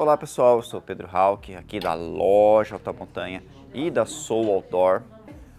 Olá 0.00 0.16
pessoal, 0.16 0.56
eu 0.56 0.62
sou 0.62 0.80
Pedro 0.80 1.06
Hawk, 1.12 1.54
aqui 1.54 1.78
da 1.78 1.92
loja 1.92 2.76
Alta 2.76 2.90
Montanha 2.90 3.42
e 3.74 3.90
da 3.90 4.06
Soul 4.06 4.50
Outdoor. 4.50 5.02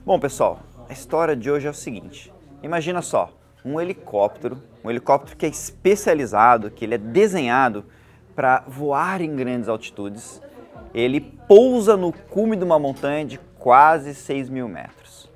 Bom 0.04 0.20
pessoal, 0.20 0.62
a 0.90 0.92
história 0.92 1.36
de 1.36 1.52
hoje 1.52 1.68
é 1.68 1.70
o 1.70 1.76
seguinte: 1.76 2.34
imagina 2.64 3.04
só, 3.04 3.32
um 3.64 3.80
helicóptero, 3.80 4.60
um 4.84 4.90
helicóptero 4.90 5.38
que 5.38 5.46
é 5.46 5.50
especializado, 5.50 6.72
que 6.72 6.84
ele 6.84 6.96
é 6.96 6.98
desenhado 6.98 7.86
para 8.36 8.64
voar 8.68 9.22
em 9.22 9.36
grandes 9.36 9.70
altitudes. 9.70 10.42
Ele 10.92 11.22
pousa 11.22 11.96
no 11.96 12.12
cume 12.12 12.56
de 12.56 12.64
uma 12.64 12.80
montanha 12.80 13.24
de 13.24 13.38
quase 13.60 14.16
6 14.16 14.50
mil 14.50 14.68
metros 14.68 15.30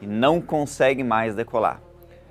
e 0.00 0.06
não 0.06 0.40
consegue 0.40 1.02
mais 1.02 1.34
decolar. 1.34 1.80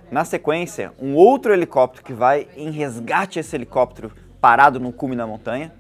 Na 0.10 0.24
sequência, 0.24 0.94
um 1.02 1.16
outro 1.16 1.52
helicóptero 1.52 2.02
que 2.02 2.14
vai 2.14 2.48
em 2.56 2.72
resgate 2.72 3.40
a 3.40 3.42
esse 3.42 3.54
helicóptero 3.54 4.14
parado 4.40 4.80
no 4.80 4.94
cume 4.94 5.14
da 5.14 5.28
montanha, 5.28 5.74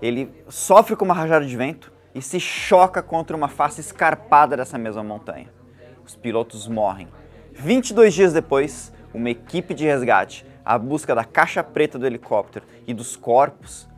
ele 0.00 0.32
sofre 0.48 0.96
com 0.96 1.04
uma 1.04 1.14
rajada 1.14 1.44
de 1.44 1.56
vento 1.56 1.92
e 2.14 2.22
se 2.22 2.40
choca 2.40 3.02
contra 3.02 3.36
uma 3.36 3.48
face 3.48 3.80
escarpada 3.80 4.56
dessa 4.56 4.78
mesma 4.78 5.02
montanha. 5.02 5.48
Os 6.04 6.16
pilotos 6.16 6.66
morrem. 6.68 7.08
22 7.52 8.14
dias 8.14 8.32
depois, 8.32 8.92
uma 9.12 9.30
equipe 9.30 9.74
de 9.74 9.84
resgate, 9.84 10.46
à 10.64 10.78
busca 10.78 11.14
da 11.14 11.24
caixa 11.24 11.62
preta 11.62 11.98
do 11.98 12.06
helicóptero 12.06 12.66
e 12.86 12.94
dos 12.94 13.16
corpos, 13.16 13.88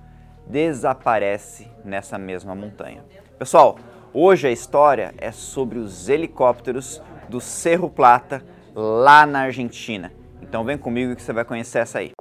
desaparece 0.47 1.69
nessa 1.85 2.19
mesma 2.19 2.55
montanha. 2.55 3.05
Pessoal, 3.39 3.79
hoje 4.13 4.49
a 4.49 4.51
história 4.51 5.15
é 5.19 5.31
sobre 5.31 5.79
os 5.79 6.09
helicópteros 6.09 7.03
do 7.29 7.41
Cerro 7.41 7.89
Plata 7.89 8.43
lá 8.75 9.25
na 9.27 9.41
Argentina. 9.41 10.13
Então 10.43 10.65
vem 10.65 10.77
comigo 10.77 11.15
que 11.15 11.23
você 11.23 11.33
vai 11.33 11.45
conhecer 11.45 11.79
essa 11.79 11.99
aí. 11.99 12.13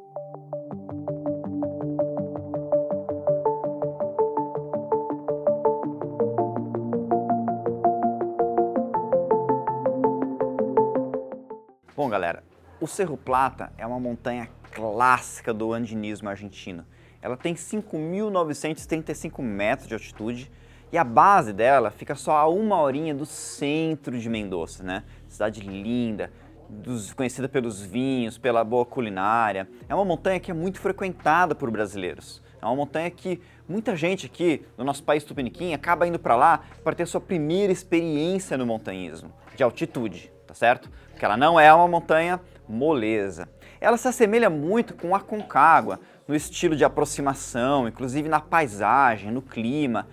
Cerro 12.90 13.16
Plata 13.16 13.72
é 13.78 13.86
uma 13.86 14.00
montanha 14.00 14.50
clássica 14.72 15.54
do 15.54 15.72
andinismo 15.74 16.28
argentino. 16.28 16.86
Ela 17.22 17.38
tem 17.38 17.54
5.935 17.54 19.42
metros 19.42 19.88
de 19.88 19.94
altitude 19.94 20.52
e 20.92 20.98
a 20.98 21.04
base 21.04 21.54
dela 21.54 21.92
fica 21.92 22.16
só 22.16 22.36
a 22.36 22.48
uma 22.48 22.82
horinha 22.82 23.14
do 23.14 23.26
centro 23.26 24.18
de 24.20 24.28
Mendoza, 24.28 24.84
né? 24.84 25.04
Cidade 25.28 25.62
linda, 25.62 26.32
dos, 26.68 27.14
conhecida 27.14 27.48
pelos 27.48 27.82
vinhos, 27.82 28.38
pela 28.38 28.64
boa 28.64 28.86
culinária. 28.86 29.70
É 29.88 29.94
uma 29.94 30.06
montanha 30.06 30.40
que 30.40 30.50
é 30.50 30.54
muito 30.54 30.80
frequentada 30.80 31.54
por 31.54 31.70
brasileiros. 31.70 32.42
É 32.62 32.66
uma 32.66 32.76
montanha 32.76 33.10
que 33.12 33.40
muita 33.68 33.96
gente 33.96 34.26
aqui 34.26 34.66
no 34.78 34.84
nosso 34.84 35.04
país 35.04 35.24
tupiniquim 35.24 35.74
acaba 35.74 36.08
indo 36.08 36.20
para 36.20 36.36
lá 36.36 36.64
para 36.84 36.96
ter 36.96 37.06
sua 37.06 37.22
primeira 37.22 37.72
experiência 37.72 38.58
no 38.58 38.66
montanhismo, 38.66 39.32
de 39.56 39.64
altitude, 39.64 40.32
tá 40.46 40.54
certo? 40.54 40.90
Porque 41.12 41.24
ela 41.24 41.38
não 41.38 41.60
é 41.60 41.74
uma 41.74 41.88
montanha 41.88 42.40
moleza. 42.70 43.50
Ela 43.82 43.98
se 43.98 44.08
assemelha 44.08 44.50
muito 44.50 44.94
com 44.94 45.16
a 45.16 45.20
Concagua, 45.20 46.00
no 46.28 46.36
estilo 46.36 46.76
de 46.76 46.86
aproximação, 46.86 47.88
inclusive 47.88 48.30
na 48.30 48.40
paisagem, 48.40 49.32
no 49.32 49.42
clima. 49.42 50.08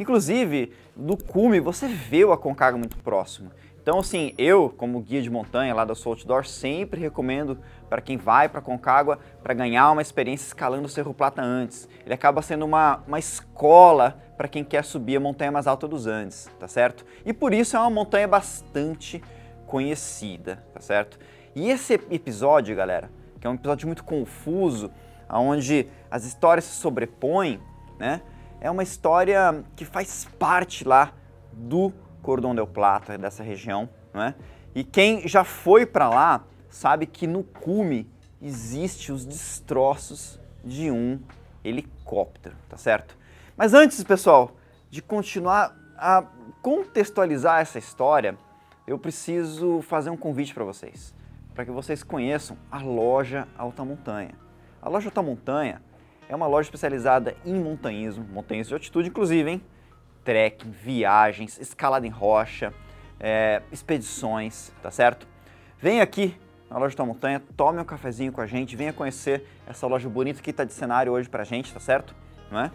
Inclusive, 0.00 0.72
no 0.96 1.16
cume 1.16 1.60
você 1.60 1.86
vê 1.86 2.24
o 2.24 2.32
Aconcagua 2.32 2.78
muito 2.78 2.98
próximo. 2.98 3.52
Então, 3.82 4.00
assim, 4.00 4.34
eu, 4.36 4.68
como 4.76 5.00
guia 5.00 5.22
de 5.22 5.30
montanha 5.30 5.74
lá 5.74 5.84
da 5.84 5.94
Soul 5.94 6.14
Outdoor, 6.14 6.44
sempre 6.44 7.00
recomendo 7.00 7.58
para 7.88 8.02
quem 8.02 8.16
vai 8.16 8.48
para 8.48 8.60
Concagua 8.60 9.18
para 9.42 9.54
ganhar 9.54 9.90
uma 9.90 10.02
experiência 10.02 10.46
escalando 10.46 10.86
o 10.86 10.88
Cerro 10.88 11.14
Plata 11.14 11.40
antes. 11.40 11.88
Ele 12.04 12.12
acaba 12.12 12.42
sendo 12.42 12.64
uma, 12.64 13.02
uma 13.06 13.18
escola 13.18 14.20
para 14.36 14.48
quem 14.48 14.64
quer 14.64 14.84
subir 14.84 15.16
a 15.16 15.20
montanha 15.20 15.50
mais 15.50 15.66
alta 15.66 15.88
dos 15.88 16.06
Andes, 16.06 16.50
tá 16.58 16.68
certo? 16.68 17.06
E 17.24 17.32
por 17.32 17.54
isso 17.54 17.76
é 17.76 17.80
uma 17.80 17.90
montanha 17.90 18.28
bastante 18.28 19.22
conhecida, 19.66 20.62
tá 20.74 20.80
certo? 20.80 21.18
E 21.54 21.68
esse 21.68 21.94
episódio, 22.10 22.76
galera, 22.76 23.10
que 23.40 23.46
é 23.46 23.50
um 23.50 23.54
episódio 23.54 23.86
muito 23.86 24.04
confuso, 24.04 24.90
onde 25.28 25.86
as 26.10 26.24
histórias 26.24 26.64
se 26.64 26.76
sobrepõem, 26.76 27.60
né? 27.98 28.22
é 28.60 28.70
uma 28.70 28.82
história 28.82 29.64
que 29.74 29.84
faz 29.84 30.26
parte 30.38 30.86
lá 30.86 31.12
do 31.52 31.92
Cordão 32.22 32.54
del 32.54 32.66
Plata, 32.66 33.16
dessa 33.16 33.42
região, 33.42 33.88
né? 34.12 34.34
E 34.74 34.84
quem 34.84 35.26
já 35.26 35.42
foi 35.42 35.86
para 35.86 36.08
lá 36.08 36.44
sabe 36.68 37.06
que 37.06 37.26
no 37.26 37.42
cume 37.42 38.08
existe 38.40 39.10
os 39.10 39.24
destroços 39.24 40.38
de 40.62 40.90
um 40.90 41.18
helicóptero, 41.64 42.54
tá 42.68 42.76
certo? 42.76 43.16
Mas 43.56 43.74
antes, 43.74 44.04
pessoal, 44.04 44.52
de 44.88 45.02
continuar 45.02 45.74
a 45.96 46.24
contextualizar 46.62 47.60
essa 47.60 47.78
história, 47.78 48.36
eu 48.86 48.98
preciso 48.98 49.82
fazer 49.82 50.10
um 50.10 50.16
convite 50.16 50.54
para 50.54 50.64
vocês, 50.64 51.14
para 51.60 51.66
que 51.66 51.72
vocês 51.72 52.02
conheçam 52.02 52.56
a 52.70 52.78
loja 52.78 53.46
Alta 53.54 53.84
Montanha. 53.84 54.30
A 54.80 54.88
loja 54.88 55.08
Alta 55.08 55.20
Montanha 55.20 55.82
é 56.26 56.34
uma 56.34 56.46
loja 56.46 56.68
especializada 56.68 57.36
em 57.44 57.54
montanhismo, 57.54 58.24
montanhismo 58.32 58.68
de 58.70 58.74
altitude, 58.76 59.10
inclusive, 59.10 59.50
hein? 59.50 59.62
Trekking, 60.24 60.70
viagens, 60.70 61.60
escalada 61.60 62.06
em 62.06 62.08
rocha, 62.08 62.72
é, 63.18 63.60
expedições, 63.70 64.72
tá 64.82 64.90
certo? 64.90 65.28
Vem 65.78 66.00
aqui 66.00 66.34
na 66.70 66.78
loja 66.78 66.96
da 66.96 67.04
montanha, 67.04 67.42
tome 67.54 67.78
um 67.78 67.84
cafezinho 67.84 68.32
com 68.32 68.40
a 68.40 68.46
gente, 68.46 68.74
venha 68.74 68.94
conhecer 68.94 69.46
essa 69.66 69.86
loja 69.86 70.08
bonita 70.08 70.40
que 70.40 70.48
está 70.48 70.64
de 70.64 70.72
cenário 70.72 71.12
hoje 71.12 71.28
pra 71.28 71.44
gente, 71.44 71.74
tá 71.74 71.80
certo? 71.80 72.16
Não 72.50 72.58
é? 72.58 72.70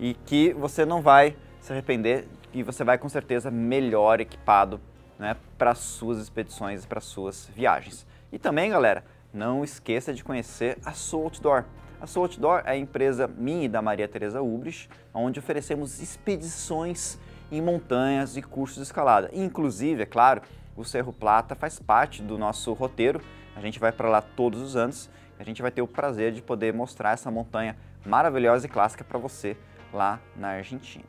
E 0.00 0.14
que 0.24 0.54
você 0.54 0.86
não 0.86 1.02
vai 1.02 1.36
se 1.60 1.70
arrepender 1.70 2.26
e 2.50 2.62
você 2.62 2.82
vai 2.82 2.96
com 2.96 3.10
certeza 3.10 3.50
melhor 3.50 4.20
equipado 4.22 4.80
né, 5.18 5.36
para 5.58 5.74
suas 5.74 6.16
expedições 6.16 6.84
e 6.84 6.86
para 6.86 7.00
suas 7.02 7.50
viagens. 7.54 8.10
E 8.32 8.38
também, 8.38 8.70
galera, 8.70 9.04
não 9.30 9.62
esqueça 9.62 10.14
de 10.14 10.24
conhecer 10.24 10.78
a 10.86 10.92
Soul 10.92 11.24
Outdoor. 11.24 11.64
A 12.00 12.06
Soul 12.06 12.24
Outdoor 12.24 12.62
é 12.64 12.70
a 12.70 12.76
empresa 12.76 13.28
minha 13.28 13.66
e 13.66 13.68
da 13.68 13.82
Maria 13.82 14.08
Tereza 14.08 14.40
Ubris, 14.40 14.88
onde 15.12 15.38
oferecemos 15.38 16.00
expedições 16.00 17.18
em 17.50 17.60
montanhas 17.60 18.34
e 18.38 18.42
cursos 18.42 18.78
de 18.78 18.84
escalada. 18.84 19.28
Inclusive, 19.34 20.04
é 20.04 20.06
claro, 20.06 20.40
o 20.74 20.82
Cerro 20.82 21.12
Plata 21.12 21.54
faz 21.54 21.78
parte 21.78 22.22
do 22.22 22.38
nosso 22.38 22.72
roteiro. 22.72 23.20
A 23.54 23.60
gente 23.60 23.78
vai 23.78 23.92
para 23.92 24.08
lá 24.08 24.22
todos 24.22 24.62
os 24.62 24.76
anos. 24.76 25.10
A 25.38 25.44
gente 25.44 25.60
vai 25.60 25.70
ter 25.70 25.82
o 25.82 25.86
prazer 25.86 26.32
de 26.32 26.40
poder 26.40 26.72
mostrar 26.72 27.12
essa 27.12 27.30
montanha 27.30 27.76
maravilhosa 28.06 28.64
e 28.64 28.68
clássica 28.70 29.04
para 29.04 29.18
você 29.18 29.58
lá 29.92 30.18
na 30.34 30.48
Argentina. 30.48 31.04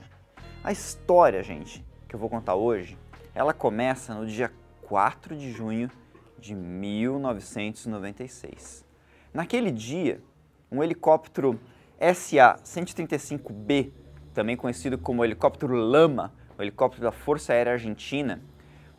A 0.62 0.74
história, 0.74 1.42
gente, 1.42 1.86
que 2.06 2.16
eu 2.16 2.20
vou 2.20 2.30
contar 2.30 2.56
hoje, 2.56 2.98
ela 3.34 3.54
começa 3.54 4.14
no 4.14 4.28
dia 4.28 4.52
4 4.82 5.38
de 5.38 5.52
junho 5.54 5.90
de 6.44 6.54
1996. 6.54 8.86
Naquele 9.34 9.72
dia, 9.72 10.22
um 10.70 10.84
helicóptero 10.84 11.58
SA-135B, 12.02 13.94
também 14.34 14.58
conhecido 14.58 14.98
como 14.98 15.24
helicóptero 15.24 15.74
Lama, 15.74 16.34
o 16.58 16.62
helicóptero 16.62 17.04
da 17.04 17.14
Força 17.14 17.54
Aérea 17.54 17.72
Argentina, 17.74 18.42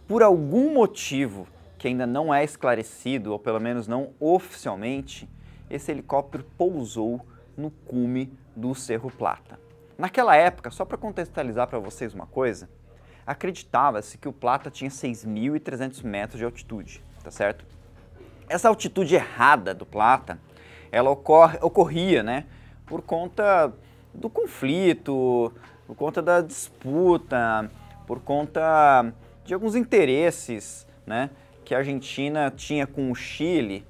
por 0.08 0.22
algum 0.22 0.72
motivo 0.72 1.46
que 1.76 1.86
ainda 1.86 2.06
não 2.06 2.32
é 2.32 2.42
esclarecido, 2.42 3.32
ou 3.32 3.38
pelo 3.38 3.60
menos 3.60 3.86
não 3.86 4.14
oficialmente, 4.18 5.28
esse 5.68 5.92
helicóptero 5.92 6.46
pousou 6.56 7.20
no 7.58 7.70
cume 7.70 8.32
do 8.56 8.74
Cerro 8.74 9.10
Plata. 9.10 9.60
Naquela 9.98 10.34
época, 10.34 10.70
só 10.70 10.86
para 10.86 10.96
contextualizar 10.96 11.68
para 11.68 11.78
vocês 11.78 12.14
uma 12.14 12.26
coisa, 12.26 12.70
acreditava-se 13.26 14.16
que 14.16 14.28
o 14.28 14.32
Plata 14.32 14.70
tinha 14.70 14.90
6.300 14.90 16.02
metros 16.02 16.38
de 16.38 16.46
altitude, 16.46 17.02
tá 17.24 17.30
certo? 17.30 17.64
Essa 18.48 18.68
altitude 18.68 19.14
errada 19.14 19.74
do 19.74 19.86
Plata 19.86 20.38
ela 20.92 21.10
ocorre, 21.10 21.58
ocorria 21.60 22.22
né, 22.22 22.44
por 22.86 23.02
conta 23.02 23.72
do 24.12 24.30
conflito, 24.30 25.52
por 25.86 25.96
conta 25.96 26.22
da 26.22 26.40
disputa, 26.40 27.68
por 28.06 28.20
conta 28.20 29.12
de 29.44 29.52
alguns 29.52 29.74
interesses 29.74 30.86
né, 31.04 31.30
que 31.64 31.74
a 31.74 31.78
Argentina 31.78 32.52
tinha 32.54 32.86
com 32.86 33.10
o 33.10 33.14
Chile, 33.14 33.84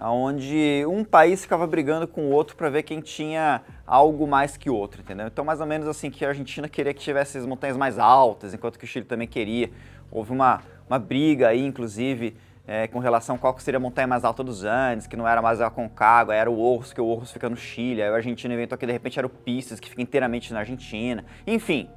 onde 0.00 0.84
um 0.88 1.04
país 1.04 1.42
ficava 1.42 1.66
brigando 1.66 2.08
com 2.08 2.22
o 2.22 2.30
outro 2.30 2.56
para 2.56 2.70
ver 2.70 2.82
quem 2.82 3.00
tinha 3.00 3.62
algo 3.86 4.26
mais 4.26 4.56
que 4.56 4.70
o 4.70 4.74
outro, 4.74 5.00
entendeu? 5.00 5.26
Então, 5.26 5.44
mais 5.44 5.60
ou 5.60 5.66
menos 5.66 5.86
assim, 5.88 6.10
que 6.10 6.24
a 6.24 6.28
Argentina 6.28 6.68
queria 6.68 6.94
que 6.94 7.00
tivesse 7.00 7.38
as 7.38 7.46
montanhas 7.46 7.76
mais 7.76 7.98
altas, 7.98 8.54
enquanto 8.54 8.78
que 8.78 8.84
o 8.84 8.88
Chile 8.88 9.04
também 9.04 9.26
queria. 9.26 9.70
Houve 10.10 10.32
uma, 10.32 10.62
uma 10.88 10.98
briga 10.98 11.48
aí, 11.48 11.64
inclusive, 11.64 12.36
é, 12.68 12.86
com 12.86 12.98
relação 12.98 13.36
a 13.36 13.38
qual 13.38 13.58
seria 13.58 13.78
a 13.78 13.80
montanha 13.80 14.06
mais 14.06 14.24
alta 14.24 14.44
dos 14.44 14.62
Andes, 14.62 15.06
que 15.06 15.16
não 15.16 15.26
era 15.26 15.40
mais 15.40 15.58
a 15.58 15.70
Concagua, 15.70 16.34
era 16.34 16.50
o 16.50 16.60
Orros, 16.60 16.92
que 16.92 17.00
o 17.00 17.06
Orros 17.06 17.32
fica 17.32 17.48
no 17.48 17.56
Chile, 17.56 18.02
aí 18.02 18.10
a 18.10 18.14
Argentina 18.14 18.52
inventou 18.52 18.76
que 18.76 18.84
de 18.84 18.92
repente 18.92 19.18
era 19.18 19.26
o 19.26 19.30
Pisces, 19.30 19.80
que 19.80 19.88
fica 19.88 20.02
inteiramente 20.02 20.52
na 20.52 20.58
Argentina. 20.58 21.24
Enfim, 21.46 21.88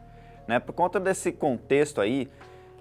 né, 0.48 0.62
por 0.62 0.72
conta 0.72 0.98
desse 0.98 1.34
contexto 1.34 2.00
aí, 2.00 2.32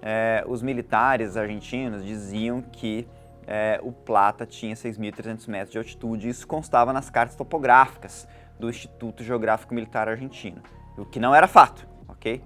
é, 0.01 0.41
os 0.47 0.61
militares 0.61 1.35
argentinos 1.35 2.05
diziam 2.05 2.61
que 2.61 3.05
é, 3.45 3.77
o 3.83 3.91
Plata 3.91 4.45
tinha 4.45 4.73
6.300 4.73 5.49
metros 5.49 5.71
de 5.73 5.77
altitude, 5.77 6.29
isso 6.29 6.47
constava 6.47 6.93
nas 6.93 7.09
cartas 7.09 7.35
topográficas 7.35 8.25
do 8.57 8.69
Instituto 8.69 9.21
Geográfico 9.21 9.73
Militar 9.73 10.07
Argentino, 10.07 10.61
o 10.97 11.03
que 11.03 11.19
não 11.19 11.35
era 11.35 11.45
fato, 11.45 11.85
ok? 12.07 12.41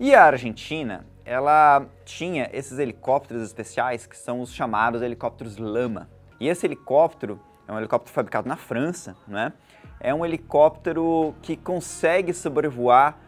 E 0.00 0.12
a 0.12 0.24
Argentina, 0.24 1.06
ela 1.24 1.86
tinha 2.04 2.48
esses 2.52 2.78
helicópteros 2.78 3.42
especiais 3.42 4.06
que 4.06 4.16
são 4.16 4.40
os 4.40 4.52
chamados 4.52 5.02
helicópteros 5.02 5.56
Lama. 5.56 6.08
E 6.40 6.48
esse 6.48 6.66
helicóptero 6.66 7.40
é 7.66 7.72
um 7.72 7.78
helicóptero 7.78 8.12
fabricado 8.12 8.48
na 8.48 8.56
França, 8.56 9.16
né? 9.26 9.52
É 10.00 10.12
um 10.12 10.24
helicóptero 10.24 11.34
que 11.42 11.56
consegue 11.56 12.32
sobrevoar 12.32 13.18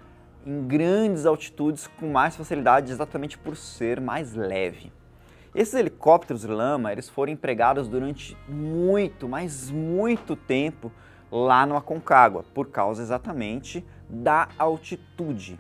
em 0.45 0.67
grandes 0.67 1.25
altitudes 1.25 1.87
com 1.87 2.11
mais 2.11 2.37
facilidade 2.37 2.91
exatamente 2.91 3.39
por 3.39 3.57
ser 3.57 4.01
mais 4.01 4.35
leve. 4.35 4.93
Esses 5.55 5.75
helicópteros 5.75 6.45
Lama, 6.45 6.91
eles 6.93 7.09
foram 7.09 7.33
empregados 7.33 7.87
durante 7.87 8.37
muito, 8.49 9.29
mas 9.29 9.71
muito 9.71 10.35
tempo 10.35 10.91
lá 11.31 11.65
no 11.65 11.77
Aconcagua, 11.77 12.45
por 12.53 12.69
causa 12.69 13.03
exatamente 13.03 13.85
da 14.09 14.49
altitude. 14.59 15.59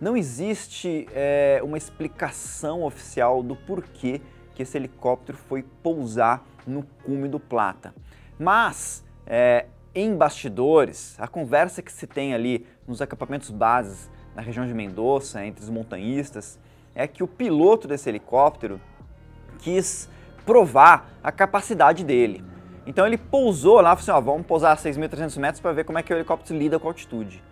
Não 0.00 0.16
existe 0.16 1.08
é, 1.12 1.60
uma 1.62 1.78
explicação 1.78 2.82
oficial 2.82 3.42
do 3.42 3.56
porquê 3.56 4.20
que 4.54 4.62
esse 4.62 4.76
helicóptero 4.76 5.38
foi 5.38 5.62
pousar 5.62 6.44
no 6.66 6.82
cume 7.04 7.28
do 7.28 7.40
Plata. 7.40 7.94
Mas, 8.38 9.04
é, 9.26 9.66
em 9.94 10.14
bastidores, 10.14 11.16
a 11.18 11.26
conversa 11.26 11.80
que 11.80 11.90
se 11.90 12.06
tem 12.06 12.34
ali 12.34 12.66
nos 12.86 13.00
acampamentos 13.00 13.50
bases 13.50 14.10
na 14.34 14.42
região 14.42 14.66
de 14.66 14.74
Mendoza, 14.74 15.44
entre 15.44 15.64
os 15.64 15.70
montanhistas, 15.70 16.58
é 16.94 17.06
que 17.06 17.22
o 17.22 17.26
piloto 17.26 17.88
desse 17.88 18.08
helicóptero 18.08 18.78
quis 19.60 20.10
provar 20.44 21.10
a 21.22 21.32
capacidade 21.32 22.04
dele. 22.04 22.44
Então 22.86 23.06
ele 23.06 23.16
pousou 23.18 23.80
lá, 23.80 23.96
falou 23.96 23.98
assim, 23.98 24.10
ó, 24.10 24.20
vamos 24.20 24.46
pousar 24.46 24.72
a 24.72 24.76
6.300 24.76 25.38
metros 25.38 25.60
para 25.60 25.72
ver 25.72 25.84
como 25.84 25.98
é 25.98 26.02
que 26.02 26.12
o 26.12 26.16
helicóptero 26.16 26.58
lida 26.58 26.78
com 26.78 26.86
a 26.86 26.90
altitude. 26.90 27.42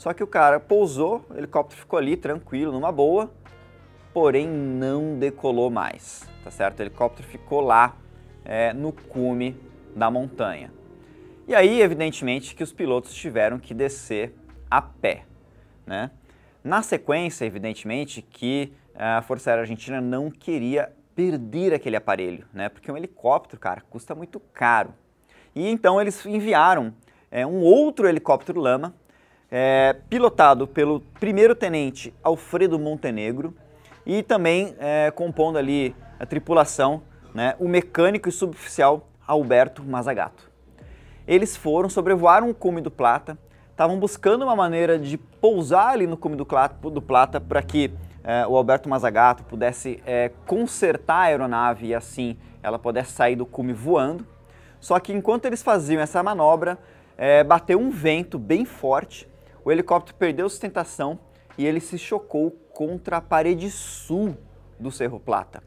Só 0.00 0.14
que 0.14 0.24
o 0.24 0.26
cara 0.26 0.58
pousou, 0.58 1.26
o 1.28 1.36
helicóptero 1.36 1.78
ficou 1.78 1.98
ali 1.98 2.16
tranquilo, 2.16 2.72
numa 2.72 2.90
boa, 2.90 3.30
porém 4.14 4.48
não 4.48 5.18
decolou 5.18 5.68
mais, 5.68 6.26
tá 6.42 6.50
certo? 6.50 6.78
O 6.80 6.82
helicóptero 6.84 7.28
ficou 7.28 7.60
lá 7.60 7.94
é, 8.42 8.72
no 8.72 8.94
cume 8.94 9.60
da 9.94 10.10
montanha. 10.10 10.72
E 11.46 11.54
aí, 11.54 11.82
evidentemente, 11.82 12.54
que 12.54 12.62
os 12.62 12.72
pilotos 12.72 13.12
tiveram 13.12 13.58
que 13.58 13.74
descer 13.74 14.34
a 14.70 14.80
pé, 14.80 15.26
né? 15.86 16.10
Na 16.64 16.80
sequência, 16.80 17.44
evidentemente, 17.44 18.22
que 18.22 18.72
a 18.94 19.20
Força 19.20 19.50
Aérea 19.50 19.64
Argentina 19.64 20.00
não 20.00 20.30
queria 20.30 20.90
perder 21.14 21.74
aquele 21.74 21.96
aparelho, 21.96 22.46
né? 22.54 22.70
Porque 22.70 22.90
um 22.90 22.96
helicóptero, 22.96 23.60
cara, 23.60 23.82
custa 23.82 24.14
muito 24.14 24.40
caro. 24.54 24.94
E 25.54 25.68
então 25.68 26.00
eles 26.00 26.24
enviaram 26.24 26.94
é, 27.30 27.46
um 27.46 27.60
outro 27.60 28.08
helicóptero 28.08 28.58
Lama, 28.58 28.94
é, 29.50 29.96
pilotado 30.08 30.66
pelo 30.66 31.00
primeiro-tenente 31.18 32.14
Alfredo 32.22 32.78
Montenegro 32.78 33.54
e 34.06 34.22
também 34.22 34.74
é, 34.78 35.10
compondo 35.10 35.58
ali 35.58 35.94
a 36.18 36.24
tripulação, 36.24 37.02
né, 37.34 37.54
o 37.58 37.68
mecânico 37.68 38.28
e 38.28 38.32
suboficial 38.32 39.08
Alberto 39.26 39.82
Mazagato. 39.82 40.50
Eles 41.26 41.56
foram, 41.56 41.88
sobrevoaram 41.88 42.50
o 42.50 42.54
cume 42.54 42.80
do 42.80 42.90
Plata, 42.90 43.38
estavam 43.70 43.98
buscando 43.98 44.42
uma 44.42 44.54
maneira 44.54 44.98
de 44.98 45.16
pousar 45.16 45.88
ali 45.92 46.06
no 46.06 46.16
cume 46.16 46.36
do, 46.36 46.44
Plata 46.44 47.40
para 47.40 47.62
que 47.62 47.92
é, 48.22 48.46
o 48.46 48.56
Alberto 48.56 48.88
Mazagato 48.88 49.42
pudesse 49.44 50.02
é, 50.06 50.30
consertar 50.46 51.14
a 51.14 51.22
aeronave 51.22 51.86
e 51.86 51.94
assim 51.94 52.36
ela 52.62 52.78
pudesse 52.78 53.12
sair 53.12 53.36
do 53.36 53.46
cume 53.46 53.72
voando. 53.72 54.26
Só 54.80 54.98
que 54.98 55.12
enquanto 55.12 55.46
eles 55.46 55.62
faziam 55.62 56.02
essa 56.02 56.22
manobra, 56.22 56.78
é, 57.16 57.44
bateu 57.44 57.78
um 57.78 57.90
vento 57.90 58.38
bem 58.38 58.64
forte, 58.64 59.28
o 59.64 59.70
helicóptero 59.70 60.16
perdeu 60.16 60.48
sustentação 60.48 61.18
e 61.58 61.66
ele 61.66 61.80
se 61.80 61.98
chocou 61.98 62.50
contra 62.72 63.18
a 63.18 63.20
parede 63.20 63.70
sul 63.70 64.36
do 64.78 64.90
Cerro 64.90 65.20
Plata. 65.20 65.62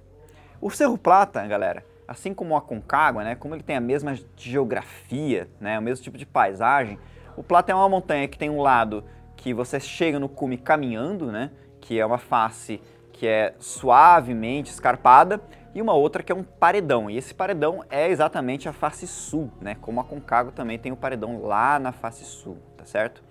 O 0.60 0.70
Cerro 0.70 0.98
Plata, 0.98 1.46
galera, 1.46 1.86
assim 2.08 2.34
como 2.34 2.54
o 2.54 2.58
Aconcagua, 2.58 3.24
né, 3.24 3.36
como 3.36 3.56
ele 3.56 3.64
tem 3.64 3.76
a 3.76 3.82
mesma 3.82 4.18
geografia, 4.36 5.50
né, 5.60 5.78
o 5.78 5.82
mesmo 5.82 6.04
tipo 6.04 6.18
de 6.18 6.26
paisagem, 6.26 6.98
o 7.36 7.44
Plata 7.44 7.72
é 7.72 7.76
uma 7.76 7.90
montanha 7.90 8.28
que 8.28 8.38
tem 8.38 8.50
um 8.50 8.62
lado 8.62 9.04
que 9.36 9.54
você 9.54 9.80
chega 9.80 10.20
no 10.20 10.30
cume 10.30 10.58
caminhando, 10.58 11.32
né, 11.32 11.52
que 11.82 12.00
é 12.00 12.06
uma 12.06 12.18
face 12.18 12.82
que 13.12 13.28
é 13.28 13.54
suavemente 13.60 14.72
escarpada, 14.72 15.40
e 15.76 15.82
uma 15.82 15.94
outra 15.94 16.22
que 16.22 16.32
é 16.32 16.36
um 16.36 16.44
paredão. 16.44 17.10
E 17.10 17.18
esse 17.18 17.34
paredão 17.34 17.84
é 17.90 18.08
exatamente 18.10 18.70
a 18.70 18.74
face 18.74 19.08
sul, 19.08 19.52
né? 19.60 19.76
Como 19.82 20.00
a 20.00 20.04
Concagua 20.04 20.52
também 20.52 20.78
tem 20.78 20.92
o 20.92 20.96
um 20.96 20.98
paredão 20.98 21.42
lá 21.42 21.80
na 21.80 21.92
face 21.92 22.24
sul, 22.24 22.58
tá 22.78 22.86
certo? 22.86 23.24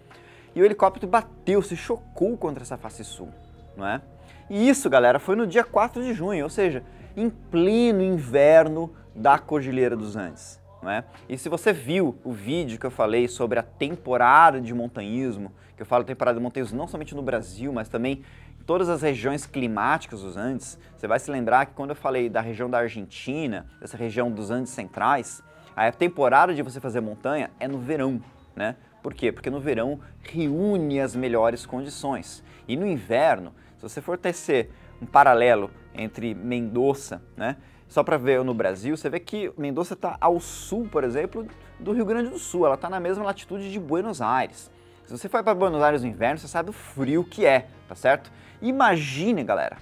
E 0.54 0.60
o 0.60 0.64
helicóptero 0.64 1.06
bateu, 1.06 1.62
se 1.62 1.76
chocou 1.76 2.36
contra 2.36 2.62
essa 2.62 2.76
face 2.76 3.04
sul, 3.04 3.28
não 3.76 3.86
é? 3.86 4.02
E 4.50 4.68
isso, 4.68 4.90
galera, 4.90 5.18
foi 5.18 5.34
no 5.34 5.46
dia 5.46 5.64
4 5.64 6.02
de 6.02 6.12
junho, 6.12 6.44
ou 6.44 6.50
seja, 6.50 6.82
em 7.16 7.30
pleno 7.30 8.02
inverno 8.02 8.92
da 9.14 9.38
Cordilheira 9.38 9.96
dos 9.96 10.16
Andes. 10.16 10.60
Não 10.82 10.90
é? 10.90 11.04
E 11.28 11.38
se 11.38 11.48
você 11.48 11.72
viu 11.72 12.18
o 12.24 12.32
vídeo 12.32 12.78
que 12.78 12.84
eu 12.84 12.90
falei 12.90 13.28
sobre 13.28 13.58
a 13.58 13.62
temporada 13.62 14.60
de 14.60 14.74
montanhismo, 14.74 15.52
que 15.76 15.82
eu 15.82 15.86
falo 15.86 16.02
temporada 16.02 16.38
de 16.38 16.42
montanhismo 16.42 16.76
não 16.76 16.88
somente 16.88 17.14
no 17.14 17.22
Brasil, 17.22 17.72
mas 17.72 17.88
também 17.88 18.24
em 18.60 18.64
todas 18.64 18.88
as 18.88 19.00
regiões 19.00 19.46
climáticas 19.46 20.22
dos 20.22 20.36
Andes, 20.36 20.76
você 20.96 21.06
vai 21.06 21.20
se 21.20 21.30
lembrar 21.30 21.66
que 21.66 21.72
quando 21.72 21.90
eu 21.90 21.96
falei 21.96 22.28
da 22.28 22.40
região 22.40 22.68
da 22.68 22.78
Argentina, 22.78 23.66
dessa 23.80 23.96
região 23.96 24.30
dos 24.30 24.50
Andes 24.50 24.72
centrais, 24.72 25.40
a 25.74 25.90
temporada 25.92 26.52
de 26.52 26.62
você 26.62 26.80
fazer 26.80 27.00
montanha 27.00 27.50
é 27.60 27.68
no 27.68 27.78
verão, 27.78 28.20
né? 28.54 28.76
Por 29.02 29.12
quê? 29.14 29.32
Porque 29.32 29.50
no 29.50 29.60
verão 29.60 30.00
reúne 30.22 31.00
as 31.00 31.16
melhores 31.16 31.66
condições. 31.66 32.42
E 32.68 32.76
no 32.76 32.86
inverno, 32.86 33.52
se 33.76 33.82
você 33.82 34.00
for 34.00 34.16
tecer 34.16 34.70
um 35.00 35.06
paralelo 35.06 35.70
entre 35.94 36.34
Mendoza, 36.34 37.20
né? 37.36 37.56
Só 37.88 38.02
para 38.02 38.16
ver 38.16 38.42
no 38.42 38.54
Brasil, 38.54 38.96
você 38.96 39.10
vê 39.10 39.20
que 39.20 39.52
Mendoza 39.58 39.92
está 39.92 40.16
ao 40.18 40.40
sul, 40.40 40.88
por 40.90 41.04
exemplo, 41.04 41.46
do 41.78 41.92
Rio 41.92 42.06
Grande 42.06 42.30
do 42.30 42.38
Sul. 42.38 42.64
Ela 42.64 42.76
está 42.76 42.88
na 42.88 42.98
mesma 42.98 43.24
latitude 43.24 43.70
de 43.70 43.78
Buenos 43.78 44.22
Aires. 44.22 44.70
Se 45.04 45.18
você 45.18 45.28
for 45.28 45.42
para 45.42 45.54
Buenos 45.54 45.82
Aires 45.82 46.02
no 46.02 46.08
inverno, 46.08 46.38
você 46.38 46.48
sabe 46.48 46.70
o 46.70 46.72
frio 46.72 47.22
que 47.22 47.44
é, 47.44 47.66
tá 47.86 47.94
certo? 47.94 48.32
Imagine, 48.62 49.44
galera, 49.44 49.76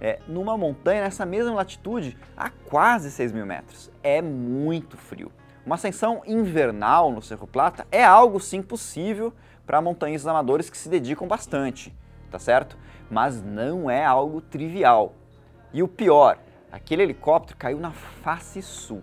é, 0.00 0.18
numa 0.26 0.58
montanha 0.58 1.02
nessa 1.02 1.24
mesma 1.24 1.54
latitude 1.54 2.18
a 2.36 2.50
quase 2.50 3.10
6 3.12 3.30
mil 3.30 3.46
metros. 3.46 3.92
É 4.02 4.20
muito 4.20 4.96
frio. 4.96 5.30
Uma 5.64 5.76
ascensão 5.76 6.22
invernal 6.26 7.12
no 7.12 7.22
Cerro 7.22 7.46
Plata 7.46 7.86
é 7.92 8.02
algo 8.02 8.40
sim 8.40 8.60
possível 8.60 9.32
para 9.64 9.80
montanhistas 9.80 10.26
amadores 10.26 10.68
que 10.68 10.76
se 10.76 10.88
dedicam 10.88 11.28
bastante, 11.28 11.94
tá 12.32 12.38
certo? 12.38 12.76
Mas 13.08 13.40
não 13.40 13.88
é 13.88 14.04
algo 14.04 14.40
trivial. 14.40 15.14
E 15.72 15.80
o 15.80 15.86
pior, 15.86 16.36
aquele 16.70 17.04
helicóptero 17.04 17.56
caiu 17.56 17.78
na 17.78 17.92
face 17.92 18.60
sul. 18.60 19.02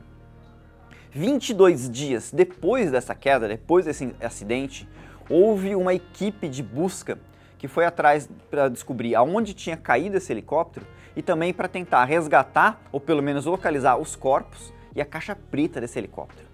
22 1.11 1.89
dias 1.89 2.29
depois 2.29 2.91
dessa 2.91 3.15
queda, 3.15 3.47
depois 3.47 3.85
desse 3.85 4.13
acidente, 4.21 4.87
houve 5.29 5.77
uma 5.77 5.93
equipe 5.93 6.49
de 6.49 6.61
busca 6.61 7.17
que 7.57 7.69
foi 7.69 7.85
atrás 7.85 8.29
para 8.51 8.67
descobrir 8.67 9.15
aonde 9.15 9.53
tinha 9.53 9.77
caído 9.77 10.17
esse 10.17 10.33
helicóptero 10.33 10.85
e 11.15 11.21
também 11.21 11.53
para 11.53 11.69
tentar 11.69 12.03
resgatar 12.03 12.81
ou 12.91 12.99
pelo 12.99 13.23
menos 13.23 13.45
localizar 13.45 13.97
os 13.97 14.13
corpos 14.13 14.73
e 14.93 14.99
a 14.99 15.05
caixa 15.05 15.35
preta 15.35 15.79
desse 15.79 15.97
helicóptero. 15.97 16.48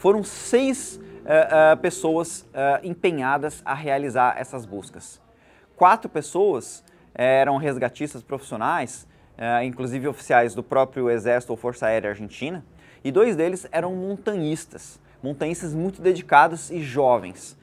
Foram 0.00 0.24
seis 0.24 0.96
uh, 0.96 1.74
uh, 1.74 1.76
pessoas 1.76 2.40
uh, 2.54 2.80
empenhadas 2.82 3.60
a 3.66 3.74
realizar 3.74 4.34
essas 4.38 4.64
buscas. 4.64 5.20
Quatro 5.76 6.08
pessoas 6.08 6.82
eram 7.14 7.58
resgatistas 7.58 8.22
profissionais 8.22 9.06
inclusive 9.64 10.06
oficiais 10.06 10.54
do 10.54 10.62
próprio 10.62 11.08
Exército 11.08 11.50
ou 11.50 11.56
Força 11.56 11.86
Aérea 11.86 12.10
Argentina, 12.10 12.62
e 13.02 13.10
dois 13.10 13.34
deles 13.34 13.66
eram 13.72 13.94
montanhistas, 13.94 15.00
montanhistas 15.22 15.72
muito 15.72 16.02
dedicados 16.02 16.70
e 16.70 16.82
jovens. 16.82 17.56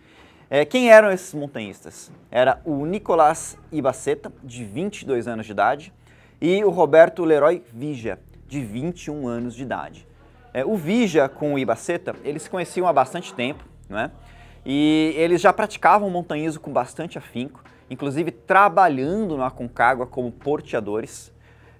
Quem 0.71 0.89
eram 0.89 1.11
esses 1.11 1.35
montanhistas? 1.35 2.11
Era 2.31 2.59
o 2.65 2.83
Nicolás 2.83 3.59
Ibaceta, 3.71 4.33
de 4.43 4.65
22 4.65 5.27
anos 5.27 5.45
de 5.45 5.51
idade, 5.51 5.93
e 6.41 6.65
o 6.65 6.71
Roberto 6.71 7.23
Leroy 7.23 7.63
Vigia, 7.71 8.19
de 8.47 8.59
21 8.63 9.27
anos 9.27 9.53
de 9.53 9.61
idade. 9.61 10.06
É, 10.53 10.65
o 10.65 10.75
Vigia 10.75 11.27
com 11.29 11.53
o 11.53 11.59
Ibaceta, 11.59 12.15
eles 12.23 12.43
se 12.43 12.49
conheciam 12.49 12.87
há 12.87 12.93
bastante 12.93 13.33
tempo, 13.33 13.63
né? 13.89 14.11
e 14.65 15.13
eles 15.15 15.39
já 15.39 15.53
praticavam 15.53 16.09
montanhismo 16.09 16.61
com 16.61 16.73
bastante 16.73 17.17
afinco, 17.17 17.63
inclusive 17.89 18.31
trabalhando 18.31 19.37
no 19.37 19.43
Aconcagua 19.43 20.05
como 20.05 20.29
porteadores. 20.29 21.31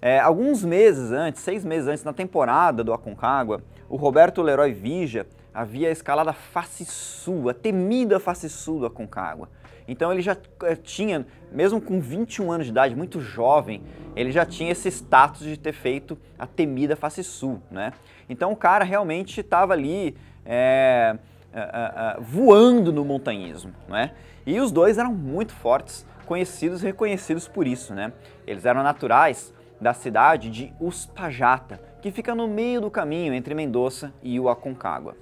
É, 0.01 0.19
alguns 0.19 0.63
meses 0.63 1.11
antes, 1.11 1.41
seis 1.41 1.65
meses 1.65 1.89
antes, 1.89 2.03
na 2.05 2.13
temporada 2.13 2.83
do 2.85 2.93
Aconcagua, 2.93 3.61
o 3.89 3.97
Roberto 3.97 4.41
Leroy 4.41 4.71
Vigia 4.71 5.27
havia 5.53 5.91
escalado 5.91 6.29
a 6.29 6.33
face 6.33 6.85
sul, 6.85 7.49
a 7.49 7.53
temida 7.53 8.19
face 8.21 8.47
sul 8.47 8.79
do 8.79 8.85
Aconcagua. 8.85 9.49
Então 9.87 10.11
ele 10.11 10.21
já 10.21 10.35
é, 10.63 10.75
tinha, 10.75 11.25
mesmo 11.51 11.79
com 11.79 11.99
21 11.99 12.51
anos 12.51 12.65
de 12.65 12.71
idade, 12.71 12.95
muito 12.95 13.21
jovem, 13.21 13.81
ele 14.15 14.31
já 14.31 14.45
tinha 14.45 14.71
esse 14.71 14.89
status 14.89 15.43
de 15.43 15.57
ter 15.57 15.73
feito 15.73 16.17
a 16.37 16.45
temida 16.45 16.95
face 16.95 17.23
sul, 17.23 17.61
né? 17.71 17.93
Então 18.29 18.51
o 18.51 18.55
cara 18.55 18.83
realmente 18.83 19.39
estava 19.39 19.73
ali 19.73 20.15
é, 20.45 21.17
uh, 21.53 22.19
uh, 22.19 22.21
voando 22.21 22.91
no 22.91 23.05
montanhismo, 23.05 23.73
né? 23.87 24.11
E 24.45 24.59
os 24.59 24.71
dois 24.71 24.97
eram 24.97 25.13
muito 25.13 25.53
fortes, 25.53 26.05
conhecidos 26.25 26.81
e 26.81 26.85
reconhecidos 26.85 27.47
por 27.47 27.65
isso, 27.65 27.93
né? 27.93 28.11
Eles 28.45 28.65
eram 28.65 28.83
naturais 28.83 29.53
da 29.79 29.93
cidade 29.93 30.49
de 30.49 30.73
Uspajata, 30.79 31.79
que 32.01 32.11
fica 32.11 32.33
no 32.33 32.47
meio 32.47 32.81
do 32.81 32.89
caminho 32.89 33.33
entre 33.33 33.53
Mendoza 33.53 34.13
e 34.21 34.39
o 34.39 34.49
Aconcagua. 34.49 35.15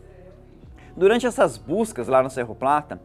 Durante 0.95 1.27
essas 1.27 1.57
buscas 1.57 2.07
lá 2.07 2.23
no 2.23 2.29
Cerro 2.29 2.55
Plata, 2.55 3.01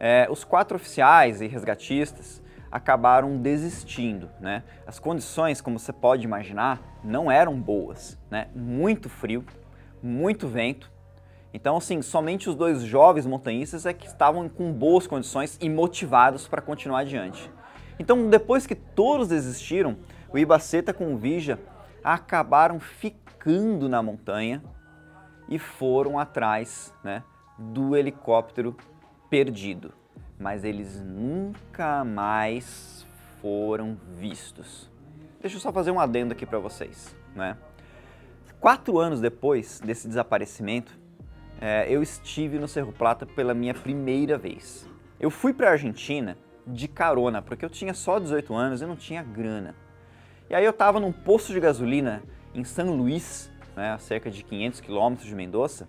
eh, 0.00 0.26
os 0.30 0.44
quatro 0.44 0.76
oficiais 0.76 1.40
e 1.40 1.46
resgatistas 1.46 2.42
acabaram 2.70 3.36
desistindo. 3.38 4.30
Né? 4.40 4.62
As 4.86 4.98
condições, 4.98 5.60
como 5.60 5.78
você 5.78 5.92
pode 5.92 6.24
imaginar, 6.24 6.80
não 7.02 7.30
eram 7.30 7.58
boas. 7.58 8.18
Né? 8.30 8.48
Muito 8.54 9.08
frio, 9.08 9.44
muito 10.02 10.46
vento. 10.46 10.90
Então, 11.52 11.76
assim, 11.78 12.02
somente 12.02 12.48
os 12.48 12.54
dois 12.54 12.82
jovens 12.82 13.26
montanhistas 13.26 13.86
é 13.86 13.92
que 13.92 14.06
estavam 14.06 14.48
com 14.48 14.72
boas 14.72 15.06
condições 15.06 15.56
e 15.60 15.68
motivados 15.68 16.46
para 16.46 16.60
continuar 16.60 17.00
adiante. 17.00 17.50
Então, 17.98 18.28
depois 18.28 18.66
que 18.66 18.74
todos 18.74 19.28
desistiram, 19.28 19.96
o 20.30 20.38
Ibaceta 20.38 20.92
com 20.92 21.14
o 21.14 21.16
Vija 21.16 21.58
acabaram 22.04 22.78
ficando 22.78 23.88
na 23.88 24.02
montanha 24.02 24.62
e 25.48 25.58
foram 25.58 26.18
atrás 26.18 26.92
né, 27.02 27.24
do 27.58 27.96
helicóptero 27.96 28.76
perdido 29.28 29.92
mas 30.38 30.64
eles 30.64 31.02
nunca 31.02 32.04
mais 32.04 33.06
foram 33.42 33.98
vistos. 34.16 34.88
Deixa 35.40 35.56
eu 35.56 35.60
só 35.60 35.72
fazer 35.72 35.90
um 35.90 35.98
adendo 35.98 36.32
aqui 36.32 36.46
para 36.46 36.58
vocês. 36.58 37.14
Né? 37.34 37.56
Quatro 38.60 38.98
anos 38.98 39.20
depois 39.20 39.80
desse 39.80 40.06
desaparecimento, 40.06 40.98
é, 41.60 41.86
eu 41.88 42.02
estive 42.02 42.58
no 42.58 42.68
Cerro 42.68 42.92
Plata 42.92 43.26
pela 43.26 43.52
minha 43.52 43.74
primeira 43.74 44.38
vez. 44.38 44.88
Eu 45.18 45.30
fui 45.30 45.52
para 45.52 45.68
a 45.68 45.72
Argentina 45.72 46.38
de 46.66 46.86
carona, 46.86 47.42
porque 47.42 47.64
eu 47.64 47.70
tinha 47.70 47.94
só 47.94 48.18
18 48.18 48.54
anos 48.54 48.82
e 48.82 48.86
não 48.86 48.94
tinha 48.94 49.22
grana. 49.22 49.74
E 50.48 50.54
aí 50.54 50.64
eu 50.64 50.70
estava 50.70 51.00
num 51.00 51.12
posto 51.12 51.52
de 51.52 51.58
gasolina 51.58 52.22
em 52.54 52.62
São 52.62 52.94
Luís, 52.94 53.50
né, 53.74 53.92
a 53.92 53.98
cerca 53.98 54.30
de 54.30 54.42
500 54.44 54.80
quilômetros 54.80 55.28
de 55.28 55.34
Mendoza, 55.34 55.88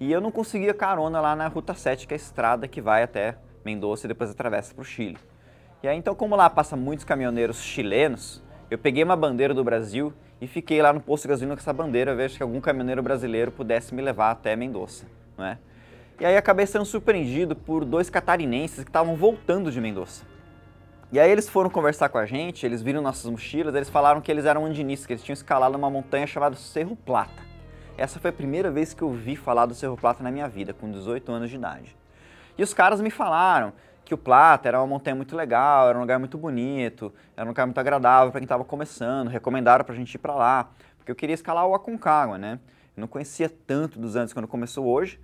e 0.00 0.10
eu 0.12 0.20
não 0.20 0.30
conseguia 0.30 0.74
carona 0.74 1.20
lá 1.20 1.36
na 1.36 1.46
Ruta 1.46 1.74
7, 1.74 2.06
que 2.06 2.14
é 2.14 2.16
a 2.16 2.18
estrada 2.18 2.66
que 2.66 2.80
vai 2.80 3.02
até 3.02 3.36
Mendoza 3.64 4.06
e 4.06 4.08
depois 4.08 4.30
atravessa 4.30 4.74
para 4.74 4.82
o 4.82 4.84
Chile. 4.84 5.18
E 5.82 5.88
aí 5.88 5.96
então, 5.96 6.14
como 6.14 6.34
lá 6.34 6.48
passa 6.50 6.76
muitos 6.76 7.04
caminhoneiros 7.04 7.62
chilenos, 7.62 8.42
eu 8.70 8.78
peguei 8.78 9.04
uma 9.04 9.16
bandeira 9.16 9.54
do 9.54 9.62
Brasil 9.62 10.12
e 10.40 10.46
fiquei 10.46 10.82
lá 10.82 10.92
no 10.92 11.00
posto 11.00 11.24
de 11.24 11.28
gasolina 11.28 11.54
com 11.54 11.60
essa 11.60 11.72
bandeira, 11.72 12.14
ver 12.14 12.30
se 12.30 12.42
algum 12.42 12.60
caminhoneiro 12.60 13.02
brasileiro 13.02 13.52
pudesse 13.52 13.94
me 13.94 14.02
levar 14.02 14.30
até 14.30 14.56
Mendoza, 14.56 15.04
não 15.38 15.44
é? 15.44 15.58
E 16.18 16.24
aí 16.24 16.36
acabei 16.36 16.66
sendo 16.66 16.84
surpreendido 16.84 17.56
por 17.56 17.84
dois 17.84 18.08
catarinenses 18.08 18.84
que 18.84 18.90
estavam 18.90 19.16
voltando 19.16 19.70
de 19.70 19.80
Mendoza. 19.80 20.22
E 21.12 21.20
aí 21.20 21.30
eles 21.30 21.48
foram 21.48 21.70
conversar 21.70 22.08
com 22.08 22.18
a 22.18 22.26
gente, 22.26 22.66
eles 22.66 22.82
viram 22.82 23.00
nossas 23.00 23.30
mochilas, 23.30 23.74
eles 23.74 23.88
falaram 23.88 24.20
que 24.20 24.30
eles 24.30 24.44
eram 24.44 24.64
andinistas, 24.64 25.06
que 25.06 25.12
eles 25.12 25.22
tinham 25.22 25.34
escalado 25.34 25.76
uma 25.76 25.90
montanha 25.90 26.26
chamada 26.26 26.56
Cerro 26.56 26.96
Plata. 26.96 27.53
Essa 27.96 28.18
foi 28.18 28.30
a 28.30 28.32
primeira 28.32 28.72
vez 28.72 28.92
que 28.92 29.02
eu 29.02 29.10
vi 29.12 29.36
falar 29.36 29.66
do 29.66 29.74
Cerro 29.74 29.96
Plata 29.96 30.20
na 30.20 30.30
minha 30.30 30.48
vida, 30.48 30.74
com 30.74 30.90
18 30.90 31.30
anos 31.30 31.48
de 31.48 31.54
idade. 31.54 31.96
E 32.58 32.62
os 32.62 32.74
caras 32.74 33.00
me 33.00 33.08
falaram 33.08 33.72
que 34.04 34.12
o 34.12 34.18
Plata 34.18 34.66
era 34.66 34.80
uma 34.80 34.86
montanha 34.86 35.14
muito 35.14 35.36
legal, 35.36 35.88
era 35.88 35.96
um 35.96 36.00
lugar 36.00 36.18
muito 36.18 36.36
bonito, 36.36 37.14
era 37.36 37.46
um 37.46 37.50
lugar 37.50 37.66
muito 37.66 37.78
agradável 37.78 38.32
para 38.32 38.40
quem 38.40 38.46
estava 38.46 38.64
começando, 38.64 39.28
recomendaram 39.28 39.84
para 39.84 39.94
a 39.94 39.96
gente 39.96 40.12
ir 40.12 40.18
para 40.18 40.34
lá, 40.34 40.70
porque 40.98 41.12
eu 41.12 41.14
queria 41.14 41.34
escalar 41.34 41.66
o 41.68 41.74
Aconcagua, 41.74 42.36
né? 42.36 42.58
Eu 42.96 43.00
não 43.00 43.08
conhecia 43.08 43.48
tanto 43.48 43.98
dos 43.98 44.16
Andes 44.16 44.34
quando 44.34 44.48
começou 44.48 44.86
hoje, 44.86 45.20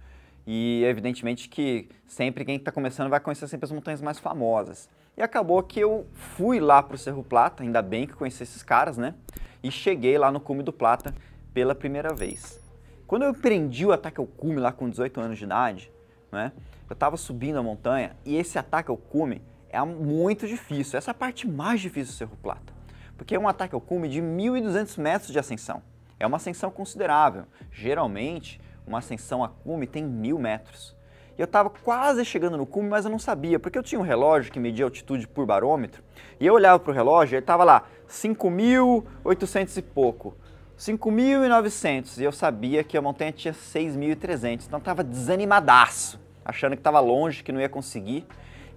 e 0.47 0.85
evidentemente 0.85 1.49
que 1.49 1.89
sempre 2.07 2.45
quem 2.45 2.55
está 2.55 2.71
começando 2.71 3.11
vai 3.11 3.19
conhecer 3.19 3.49
sempre 3.49 3.65
as 3.65 3.73
montanhas 3.73 4.01
mais 4.01 4.21
famosas. 4.21 4.89
E 5.17 5.23
acabou 5.23 5.61
que 5.65 5.81
eu 5.81 6.07
fui 6.15 6.61
lá 6.61 6.81
para 6.85 6.95
o 6.95 6.99
Cerro 6.99 7.25
Plata, 7.25 7.65
ainda 7.65 7.83
bem 7.83 8.07
que 8.07 8.15
conheci 8.15 8.45
esses 8.45 8.63
caras, 8.63 8.97
né? 8.97 9.15
E 9.61 9.73
cheguei 9.73 10.17
lá 10.17 10.31
no 10.31 10.41
Cume 10.41 10.63
do 10.63 10.73
Plata 10.73 11.13
pela 11.53 11.75
primeira 11.75 12.13
vez. 12.15 12.61
Quando 13.07 13.23
eu 13.23 13.31
empreendi 13.31 13.85
o 13.85 13.93
ataque 13.93 14.21
ao 14.21 14.27
cume 14.27 14.57
lá 14.57 14.73
com 14.73 14.89
18 14.89 15.21
anos 15.21 15.39
de 15.39 15.45
idade, 15.45 15.91
né? 16.31 16.53
Eu 16.89 16.95
estava 16.95 17.17
subindo 17.17 17.59
a 17.59 17.63
montanha 17.63 18.17
e 18.25 18.37
esse 18.37 18.59
ataque 18.59 18.91
ao 18.91 18.97
cume 18.97 19.43
é 19.69 19.81
muito 19.85 20.47
difícil. 20.47 20.97
Essa 20.97 21.11
é 21.11 21.13
a 21.13 21.15
parte 21.15 21.49
mais 21.49 21.81
difícil 21.81 22.13
do 22.13 22.17
Cerro 22.17 22.37
Plata, 22.43 22.73
porque 23.17 23.35
é 23.35 23.39
um 23.39 23.49
ataque 23.49 23.75
ao 23.75 23.81
cume 23.81 24.09
de 24.09 24.21
1.200 24.21 24.99
metros 24.99 25.33
de 25.33 25.39
ascensão. 25.39 25.83
É 26.19 26.27
uma 26.27 26.37
ascensão 26.37 26.71
considerável. 26.71 27.45
Geralmente, 27.73 28.61
uma 28.87 28.99
ascensão 28.99 29.43
a 29.43 29.49
cume 29.49 29.87
tem 29.87 30.05
mil 30.05 30.39
metros. 30.39 30.95
E 31.39 31.41
eu 31.41 31.47
estava 31.47 31.71
quase 31.71 32.25
chegando 32.25 32.57
no 32.59 32.67
cume, 32.67 32.89
mas 32.89 33.05
eu 33.05 33.11
não 33.11 33.19
sabia, 33.19 33.59
porque 33.59 33.79
eu 33.79 33.83
tinha 33.83 33.99
um 33.99 34.05
relógio 34.05 34.53
que 34.53 34.61
media 34.61 34.85
altitude 34.85 35.27
por 35.27 35.47
barômetro, 35.47 36.03
e 36.39 36.47
eu 36.47 36.53
olhava 36.53 36.79
para 36.79 36.91
o 36.91 36.95
relógio 36.95 37.35
e 37.35 37.37
ele 37.37 37.43
estava 37.43 37.65
lá, 37.65 37.85
5.800 38.09 39.79
e 39.79 39.83
pouco, 39.83 40.37
5.900, 40.81 42.19
e 42.19 42.25
eu 42.25 42.33
sabia 42.33 42.83
que 42.83 42.97
a 42.97 43.03
montanha 43.03 43.31
tinha 43.31 43.53
6.300, 43.53 44.65
então 44.67 44.79
estava 44.79 45.05
desanimadaço 45.05 46.19
achando 46.43 46.73
que 46.73 46.81
estava 46.81 46.99
longe, 47.01 47.45
que 47.45 47.53
não 47.53 47.61
ia 47.61 47.69
conseguir. 47.69 48.27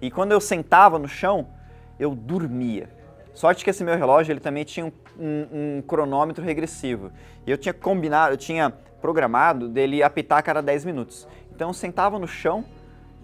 E 0.02 0.10
quando 0.10 0.32
eu 0.32 0.40
sentava 0.40 0.98
no 0.98 1.08
chão, 1.08 1.48
eu 1.98 2.14
dormia. 2.14 2.90
Sorte 3.32 3.64
que 3.64 3.70
esse 3.70 3.82
meu 3.82 3.96
relógio 3.96 4.32
ele 4.32 4.40
também 4.40 4.64
tinha 4.64 4.84
um, 4.84 4.92
um, 5.18 5.78
um 5.78 5.82
cronômetro 5.82 6.44
regressivo. 6.44 7.10
E 7.46 7.50
eu 7.50 7.56
tinha 7.56 7.72
combinado, 7.72 8.34
eu 8.34 8.36
tinha 8.36 8.70
programado 9.00 9.66
dele 9.66 10.02
apitar 10.02 10.38
a 10.38 10.42
cada 10.42 10.60
10 10.60 10.84
minutos. 10.84 11.26
Então 11.54 11.70
eu 11.70 11.74
sentava 11.74 12.18
no 12.18 12.28
chão, 12.28 12.66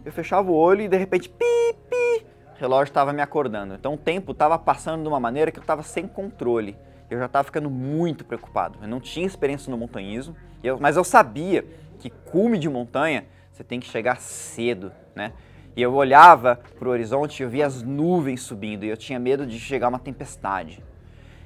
eu 0.07 0.11
fechava 0.11 0.51
o 0.51 0.55
olho 0.55 0.83
e 0.83 0.89
de 0.89 0.97
repente, 0.97 1.29
pi, 1.29 1.77
pi, 1.89 2.27
o 2.57 2.59
relógio 2.59 2.91
estava 2.91 3.13
me 3.13 3.21
acordando. 3.21 3.75
Então 3.75 3.93
o 3.93 3.99
tempo 3.99 4.33
estava 4.33 4.59
passando 4.59 5.03
de 5.03 5.09
uma 5.09 5.21
maneira 5.21 5.53
que 5.53 5.59
eu 5.59 5.63
estava 5.63 5.83
sem 5.83 6.09
controle. 6.09 6.77
Eu 7.11 7.19
já 7.19 7.27
estava 7.27 7.45
ficando 7.45 7.69
muito 7.69 8.25
preocupado. 8.25 8.79
Eu 8.81 8.89
não 8.89 9.01
tinha 9.01 9.27
experiência 9.27 9.71
no 9.71 9.77
montanhismo, 9.77 10.37
mas 10.79 10.97
eu 10.97 11.03
sabia 11.03 11.67
que 11.99 12.09
cume 12.09 12.57
de 12.57 12.69
montanha 12.69 13.27
você 13.51 13.65
tem 13.65 13.81
que 13.81 13.89
chegar 13.89 14.21
cedo, 14.21 14.93
né? 15.15 15.33
E 15.77 15.83
eu 15.83 15.93
olhava 15.95 16.61
para 16.79 16.89
o 16.89 16.91
horizonte 16.91 17.41
e 17.41 17.43
eu 17.43 17.51
via 17.51 17.67
as 17.67 17.83
nuvens 17.83 18.43
subindo 18.43 18.85
e 18.85 18.89
eu 18.89 18.97
tinha 18.97 19.19
medo 19.19 19.45
de 19.45 19.59
chegar 19.59 19.89
uma 19.89 19.99
tempestade. 19.99 20.83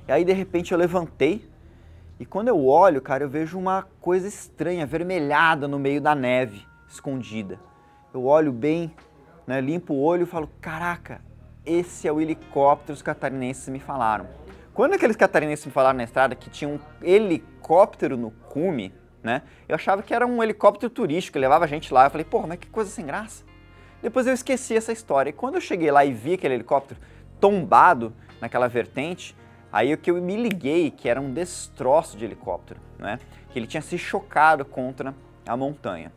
E 0.06 0.12
aí 0.12 0.24
de 0.24 0.32
repente 0.32 0.72
eu 0.72 0.78
levantei 0.78 1.48
e 2.20 2.24
quando 2.24 2.48
eu 2.48 2.66
olho, 2.66 3.00
cara, 3.00 3.24
eu 3.24 3.28
vejo 3.28 3.58
uma 3.58 3.86
coisa 4.00 4.28
estranha, 4.28 4.84
avermelhada 4.84 5.66
no 5.66 5.78
meio 5.78 6.00
da 6.00 6.14
neve, 6.14 6.64
escondida. 6.88 7.58
Eu 8.12 8.26
olho 8.26 8.52
bem, 8.52 8.94
né, 9.46 9.60
limpo 9.60 9.94
o 9.94 10.00
olho 10.00 10.22
e 10.22 10.26
falo: 10.26 10.48
"Caraca, 10.60 11.20
esse 11.66 12.06
é 12.06 12.12
o 12.12 12.20
helicóptero 12.20 12.86
que 12.86 12.92
os 12.92 13.02
catarinenses 13.02 13.68
me 13.68 13.80
falaram". 13.80 14.43
Quando 14.74 14.94
aqueles 14.94 15.14
catarinenses 15.14 15.64
me 15.64 15.70
falaram 15.70 15.96
na 15.96 16.02
estrada 16.02 16.34
que 16.34 16.50
tinha 16.50 16.68
um 16.68 16.80
helicóptero 17.00 18.16
no 18.16 18.32
cume, 18.32 18.92
né? 19.22 19.42
Eu 19.68 19.76
achava 19.76 20.02
que 20.02 20.12
era 20.12 20.26
um 20.26 20.42
helicóptero 20.42 20.90
turístico, 20.90 21.38
levava 21.38 21.64
a 21.64 21.68
gente 21.68 21.94
lá. 21.94 22.06
Eu 22.06 22.10
falei, 22.10 22.24
porra, 22.24 22.48
mas 22.48 22.58
que 22.58 22.66
coisa 22.66 22.90
sem 22.90 23.06
graça. 23.06 23.44
Depois 24.02 24.26
eu 24.26 24.34
esqueci 24.34 24.76
essa 24.76 24.90
história. 24.90 25.30
E 25.30 25.32
quando 25.32 25.54
eu 25.54 25.60
cheguei 25.60 25.92
lá 25.92 26.04
e 26.04 26.12
vi 26.12 26.34
aquele 26.34 26.54
helicóptero 26.54 26.98
tombado 27.38 28.12
naquela 28.40 28.66
vertente, 28.66 29.36
aí 29.72 29.94
o 29.94 29.96
que 29.96 30.10
eu 30.10 30.20
me 30.20 30.36
liguei 30.36 30.90
que 30.90 31.08
era 31.08 31.20
um 31.20 31.32
destroço 31.32 32.16
de 32.16 32.24
helicóptero, 32.24 32.80
né? 32.98 33.20
Que 33.50 33.60
ele 33.60 33.68
tinha 33.68 33.80
se 33.80 33.96
chocado 33.96 34.64
contra 34.64 35.14
a 35.46 35.56
montanha. 35.56 36.12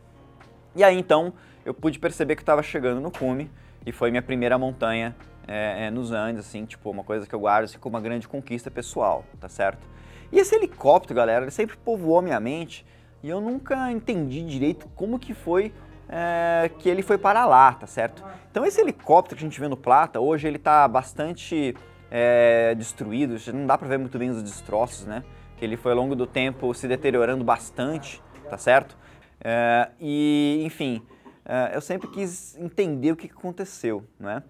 E 0.74 0.82
aí 0.82 0.98
então 0.98 1.32
eu 1.64 1.72
pude 1.72 2.00
perceber 2.00 2.34
que 2.34 2.40
eu 2.40 2.42
estava 2.42 2.62
chegando 2.64 3.00
no 3.00 3.12
cume 3.12 3.48
e 3.86 3.92
foi 3.92 4.10
minha 4.10 4.22
primeira 4.22 4.58
montanha 4.58 5.14
é, 5.48 5.86
é, 5.86 5.90
nos 5.90 6.12
Andes, 6.12 6.46
assim, 6.46 6.66
tipo, 6.66 6.90
uma 6.90 7.02
coisa 7.02 7.26
que 7.26 7.34
eu 7.34 7.40
guardo 7.40 7.64
assim, 7.64 7.78
como 7.78 7.96
uma 7.96 8.02
grande 8.02 8.28
conquista 8.28 8.70
pessoal, 8.70 9.24
tá 9.40 9.48
certo? 9.48 9.88
E 10.30 10.38
esse 10.38 10.54
helicóptero, 10.54 11.14
galera, 11.14 11.44
ele 11.44 11.50
sempre 11.50 11.76
povoou 11.78 12.20
minha 12.20 12.38
mente 12.38 12.84
e 13.22 13.28
eu 13.30 13.40
nunca 13.40 13.90
entendi 13.90 14.44
direito 14.44 14.86
como 14.94 15.18
que 15.18 15.32
foi 15.32 15.72
é, 16.08 16.70
que 16.78 16.88
ele 16.88 17.02
foi 17.02 17.18
para 17.18 17.46
lá, 17.46 17.72
tá 17.72 17.86
certo? 17.86 18.24
Então 18.50 18.64
esse 18.64 18.80
helicóptero 18.80 19.38
que 19.38 19.44
a 19.44 19.48
gente 19.48 19.58
vê 19.58 19.68
no 19.68 19.76
Plata, 19.76 20.20
hoje 20.20 20.46
ele 20.46 20.56
está 20.56 20.86
bastante 20.86 21.74
é, 22.10 22.74
destruído, 22.74 23.36
não 23.52 23.66
dá 23.66 23.76
para 23.76 23.88
ver 23.88 23.98
muito 23.98 24.18
bem 24.18 24.30
os 24.30 24.42
destroços, 24.42 25.06
né? 25.06 25.24
Que 25.56 25.64
ele 25.64 25.76
foi 25.76 25.92
ao 25.92 25.98
longo 25.98 26.14
do 26.14 26.26
tempo 26.26 26.72
se 26.74 26.86
deteriorando 26.86 27.42
bastante, 27.42 28.22
tá 28.48 28.56
certo? 28.56 28.96
É, 29.40 29.90
e, 30.00 30.62
enfim, 30.64 31.02
é, 31.44 31.74
eu 31.74 31.80
sempre 31.80 32.08
quis 32.08 32.56
entender 32.58 33.12
o 33.12 33.16
que 33.16 33.26
aconteceu, 33.26 34.04
né? 34.18 34.42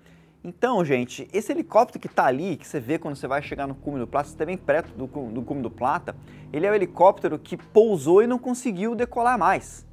Então, 0.42 0.84
gente, 0.84 1.28
esse 1.32 1.50
helicóptero 1.50 1.98
que 1.98 2.06
está 2.06 2.26
ali, 2.26 2.56
que 2.56 2.66
você 2.66 2.78
vê 2.78 2.98
quando 2.98 3.16
você 3.16 3.26
vai 3.26 3.42
chegar 3.42 3.66
no 3.66 3.74
cume 3.74 3.98
do 3.98 4.06
Plata, 4.06 4.28
você 4.28 4.34
está 4.34 4.46
bem 4.46 4.56
perto 4.56 4.90
do, 4.96 5.06
do 5.06 5.42
cume 5.42 5.62
do 5.62 5.70
Plata, 5.70 6.14
ele 6.52 6.64
é 6.64 6.70
o 6.70 6.74
helicóptero 6.74 7.38
que 7.38 7.56
pousou 7.56 8.22
e 8.22 8.26
não 8.26 8.38
conseguiu 8.38 8.94
decolar 8.94 9.38
mais. 9.38 9.86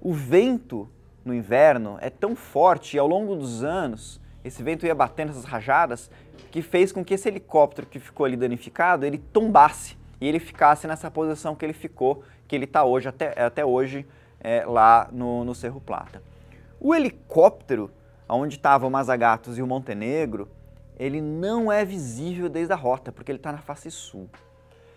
O 0.00 0.12
vento 0.12 0.88
no 1.24 1.32
inverno 1.32 1.96
é 2.00 2.10
tão 2.10 2.34
forte 2.34 2.96
e 2.96 2.98
ao 2.98 3.06
longo 3.06 3.34
dos 3.36 3.62
anos 3.62 4.20
esse 4.44 4.62
vento 4.62 4.84
ia 4.84 4.94
batendo 4.94 5.30
essas 5.30 5.44
rajadas 5.44 6.10
que 6.50 6.60
fez 6.60 6.92
com 6.92 7.04
que 7.04 7.14
esse 7.14 7.26
helicóptero 7.28 7.86
que 7.86 7.98
ficou 7.98 8.26
ali 8.26 8.36
danificado, 8.36 9.06
ele 9.06 9.18
tombasse 9.18 9.96
e 10.20 10.28
ele 10.28 10.38
ficasse 10.38 10.86
nessa 10.86 11.10
posição 11.10 11.54
que 11.54 11.64
ele 11.64 11.72
ficou, 11.72 12.22
que 12.46 12.54
ele 12.54 12.64
está 12.64 12.84
hoje, 12.84 13.08
até, 13.08 13.40
até 13.42 13.64
hoje, 13.64 14.06
é, 14.40 14.64
lá 14.66 15.08
no, 15.10 15.44
no 15.44 15.54
Cerro 15.54 15.80
Plata. 15.80 16.22
O 16.78 16.94
helicóptero, 16.94 17.90
onde 18.28 18.56
estavam 18.56 18.88
o 18.88 18.92
Mazagatos 18.92 19.58
e 19.58 19.62
o 19.62 19.66
Montenegro, 19.66 20.48
ele 20.98 21.20
não 21.20 21.70
é 21.70 21.84
visível 21.84 22.48
desde 22.48 22.72
a 22.72 22.76
rota, 22.76 23.12
porque 23.12 23.30
ele 23.30 23.38
está 23.38 23.52
na 23.52 23.58
face 23.58 23.90
sul. 23.90 24.28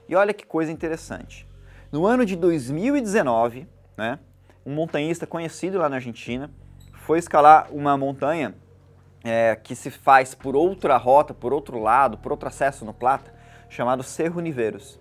E 0.08 0.16
olha 0.16 0.34
que 0.34 0.46
coisa 0.46 0.72
interessante. 0.72 1.48
No 1.92 2.06
ano 2.06 2.26
de 2.26 2.36
2019, 2.36 3.68
né, 3.98 4.20
um 4.66 4.74
montanhista 4.74 5.26
conhecido 5.26 5.78
lá 5.80 5.90
na 5.90 5.98
Argentina 5.98 6.52
foi 6.94 7.20
escalar 7.20 7.70
uma 7.72 7.98
montanha 7.98 8.56
é, 9.24 9.56
que 9.56 9.76
se 9.76 9.90
faz 9.90 10.36
por 10.36 10.56
outra 10.56 10.98
rota, 10.98 11.34
por 11.34 11.54
outro 11.54 11.80
lado, 11.80 12.18
por 12.18 12.32
outro 12.32 12.48
acesso 12.48 12.86
no 12.86 12.94
Plata, 12.94 13.34
chamado 13.70 14.04
Cerro 14.04 14.40
Niveiros. 14.40 15.00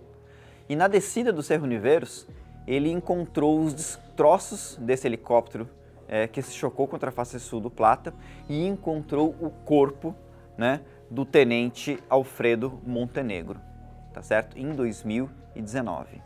E 0.69 0.75
na 0.75 0.89
descida 0.89 1.33
do 1.33 1.43
Cerro 1.43 1.67
Niveiros, 1.67 2.27
ele 2.67 2.91
encontrou 2.91 3.61
os 3.61 3.73
destroços 3.73 4.77
desse 4.81 5.07
helicóptero 5.07 5.69
é, 6.09 6.27
que 6.27 6.41
se 6.43 6.53
chocou 6.53 6.87
contra 6.87 7.11
a 7.11 7.13
face 7.13 7.39
sul 7.41 7.61
do 7.61 7.71
Plata 7.71 8.15
e 8.49 8.67
encontrou 8.67 9.35
o 9.41 9.51
corpo 9.51 10.15
né, 10.57 10.81
do 11.11 11.25
tenente 11.25 11.99
Alfredo 12.09 12.81
Montenegro, 12.85 13.61
tá 14.13 14.23
certo? 14.23 14.59
Em 14.59 14.75
2019. 14.75 16.23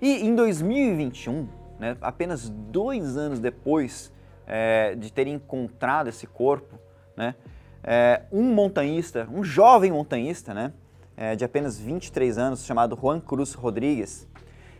E 0.00 0.26
em 0.26 0.34
2021, 0.34 1.48
né, 1.78 1.96
apenas 2.00 2.48
dois 2.48 3.16
anos 3.16 3.40
depois 3.40 4.12
é, 4.46 4.94
de 4.94 5.12
ter 5.12 5.26
encontrado 5.26 6.08
esse 6.08 6.26
corpo, 6.26 6.78
né, 7.16 7.34
é, 7.82 8.22
um 8.30 8.42
montanhista, 8.42 9.28
um 9.32 9.42
jovem 9.42 9.92
montanhista, 9.92 10.52
né, 10.52 10.72
é, 11.16 11.34
de 11.34 11.44
apenas 11.44 11.78
23 11.78 12.36
anos, 12.36 12.64
chamado 12.64 12.98
Juan 13.00 13.20
Cruz 13.20 13.54
Rodrigues, 13.54 14.28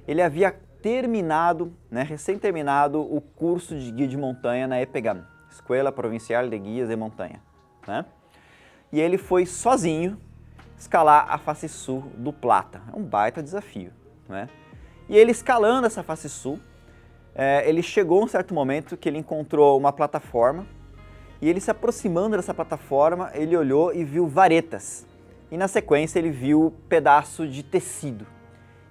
ele 0.06 0.22
havia 0.22 0.54
terminado, 0.86 1.72
né, 1.90 2.04
recém-terminado 2.04 3.00
o 3.00 3.20
curso 3.20 3.76
de 3.76 3.90
guia 3.90 4.06
de 4.06 4.16
montanha 4.16 4.68
na 4.68 4.80
EPEGAM, 4.80 5.26
Escola 5.50 5.90
Provincial 5.90 6.48
de 6.48 6.56
Guias 6.56 6.88
de 6.88 6.94
Montanha. 6.94 7.42
Né? 7.88 8.04
E 8.92 9.00
ele 9.00 9.18
foi 9.18 9.46
sozinho 9.46 10.16
escalar 10.78 11.26
a 11.28 11.38
face 11.38 11.68
sul 11.68 12.04
do 12.16 12.32
Plata. 12.32 12.80
É 12.92 12.96
um 12.96 13.02
baita 13.02 13.42
desafio. 13.42 13.90
Né? 14.28 14.48
E 15.08 15.16
ele 15.16 15.32
escalando 15.32 15.88
essa 15.88 16.04
face 16.04 16.28
sul, 16.28 16.60
é, 17.34 17.68
ele 17.68 17.82
chegou 17.82 18.22
um 18.22 18.28
certo 18.28 18.54
momento 18.54 18.96
que 18.96 19.08
ele 19.08 19.18
encontrou 19.18 19.76
uma 19.76 19.92
plataforma 19.92 20.64
e 21.42 21.48
ele 21.48 21.58
se 21.58 21.68
aproximando 21.68 22.36
dessa 22.36 22.54
plataforma, 22.54 23.32
ele 23.34 23.56
olhou 23.56 23.92
e 23.92 24.04
viu 24.04 24.28
varetas. 24.28 25.04
E 25.50 25.56
na 25.56 25.66
sequência 25.66 26.20
ele 26.20 26.30
viu 26.30 26.72
pedaço 26.88 27.44
de 27.44 27.64
tecido. 27.64 28.35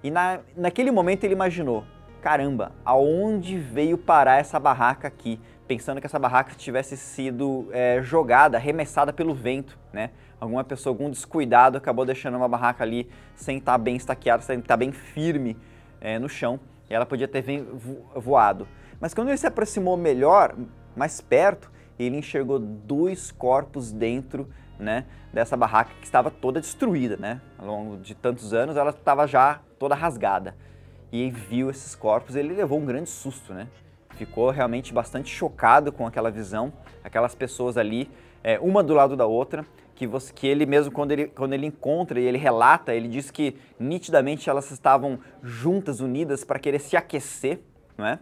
E 0.02 0.10
na, 0.10 0.40
naquele 0.56 0.90
momento 0.90 1.24
ele 1.24 1.34
imaginou, 1.34 1.84
caramba, 2.20 2.72
aonde 2.84 3.58
veio 3.58 3.96
parar 3.96 4.38
essa 4.38 4.58
barraca 4.58 5.08
aqui? 5.08 5.40
Pensando 5.66 6.00
que 6.00 6.06
essa 6.06 6.18
barraca 6.18 6.54
tivesse 6.54 6.96
sido 6.96 7.68
é, 7.72 8.00
jogada, 8.02 8.56
arremessada 8.56 9.12
pelo 9.12 9.34
vento, 9.34 9.78
né? 9.92 10.10
Alguma 10.40 10.62
pessoa, 10.62 10.92
algum 10.92 11.10
descuidado 11.10 11.78
acabou 11.78 12.04
deixando 12.04 12.36
uma 12.36 12.48
barraca 12.48 12.84
ali 12.84 13.08
sem 13.34 13.58
estar 13.58 13.76
bem 13.78 13.96
estaqueada, 13.96 14.42
sem 14.42 14.58
estar 14.58 14.76
bem 14.76 14.92
firme 14.92 15.56
é, 16.00 16.18
no 16.18 16.28
chão. 16.28 16.60
E 16.88 16.94
ela 16.94 17.06
podia 17.06 17.26
ter 17.26 17.42
voado. 18.14 18.68
Mas 19.00 19.12
quando 19.12 19.28
ele 19.28 19.36
se 19.36 19.46
aproximou 19.46 19.96
melhor, 19.96 20.54
mais 20.94 21.20
perto, 21.20 21.70
ele 21.98 22.16
enxergou 22.16 22.58
dois 22.58 23.32
corpos 23.32 23.90
dentro 23.90 24.48
né, 24.78 25.06
dessa 25.32 25.56
barraca 25.56 25.90
que 25.98 26.04
estava 26.04 26.30
toda 26.30 26.60
destruída, 26.60 27.16
né? 27.16 27.40
Ao 27.58 27.66
longo 27.66 27.96
de 27.96 28.14
tantos 28.14 28.52
anos 28.52 28.76
ela 28.76 28.90
estava 28.90 29.26
já 29.26 29.60
toda 29.78 29.94
rasgada. 29.94 30.56
E 31.12 31.30
viu 31.30 31.70
esses 31.70 31.94
corpos, 31.94 32.36
ele 32.36 32.54
levou 32.54 32.78
um 32.78 32.84
grande 32.84 33.08
susto, 33.08 33.54
né? 33.54 33.68
Ficou 34.10 34.50
realmente 34.50 34.92
bastante 34.92 35.28
chocado 35.28 35.92
com 35.92 36.06
aquela 36.06 36.30
visão, 36.30 36.72
aquelas 37.04 37.34
pessoas 37.34 37.76
ali, 37.76 38.10
é, 38.42 38.58
uma 38.58 38.82
do 38.82 38.94
lado 38.94 39.16
da 39.16 39.26
outra, 39.26 39.64
que, 39.94 40.06
você, 40.06 40.32
que 40.32 40.46
ele 40.46 40.66
mesmo, 40.66 40.92
quando 40.92 41.12
ele, 41.12 41.26
quando 41.28 41.52
ele 41.52 41.66
encontra 41.66 42.20
e 42.20 42.24
ele 42.24 42.38
relata, 42.38 42.94
ele 42.94 43.08
diz 43.08 43.30
que 43.30 43.56
nitidamente 43.78 44.48
elas 44.48 44.70
estavam 44.70 45.18
juntas, 45.42 46.00
unidas, 46.00 46.44
para 46.44 46.58
querer 46.58 46.78
se 46.78 46.96
aquecer, 46.96 47.60
não 47.96 48.06
é? 48.06 48.18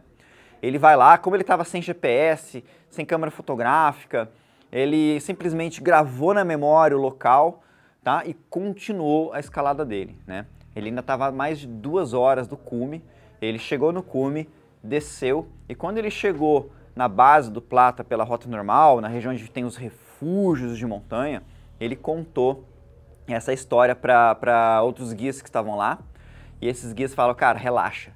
Ele 0.62 0.78
vai 0.78 0.96
lá, 0.96 1.18
como 1.18 1.36
ele 1.36 1.42
estava 1.42 1.62
sem 1.64 1.82
GPS, 1.82 2.64
sem 2.88 3.04
câmera 3.04 3.30
fotográfica, 3.30 4.30
ele 4.72 5.20
simplesmente 5.20 5.80
gravou 5.80 6.32
na 6.32 6.44
memória 6.44 6.96
o 6.96 7.00
local 7.00 7.62
tá? 8.02 8.22
e 8.24 8.34
continuou 8.48 9.32
a 9.32 9.40
escalada 9.40 9.84
dele. 9.84 10.18
Né? 10.26 10.46
Ele 10.74 10.88
ainda 10.88 11.00
estava 11.00 11.30
mais 11.30 11.58
de 11.58 11.66
duas 11.66 12.12
horas 12.12 12.46
do 12.46 12.56
cume, 12.56 13.02
ele 13.40 13.58
chegou 13.58 13.92
no 13.92 14.02
cume, 14.02 14.48
desceu 14.82 15.48
e 15.68 15.74
quando 15.74 15.98
ele 15.98 16.10
chegou 16.10 16.72
na 16.94 17.08
base 17.08 17.50
do 17.50 17.60
Plata 17.60 18.04
pela 18.04 18.24
rota 18.24 18.48
normal, 18.48 19.00
na 19.00 19.08
região 19.08 19.32
onde 19.32 19.50
tem 19.50 19.64
os 19.64 19.76
refúgios 19.76 20.78
de 20.78 20.86
montanha, 20.86 21.42
ele 21.80 21.96
contou 21.96 22.64
essa 23.26 23.52
história 23.52 23.96
para 23.96 24.82
outros 24.82 25.12
guias 25.12 25.40
que 25.40 25.48
estavam 25.48 25.76
lá. 25.76 25.98
E 26.60 26.68
esses 26.68 26.92
guias 26.92 27.14
falam, 27.14 27.34
cara, 27.34 27.58
relaxa, 27.58 28.12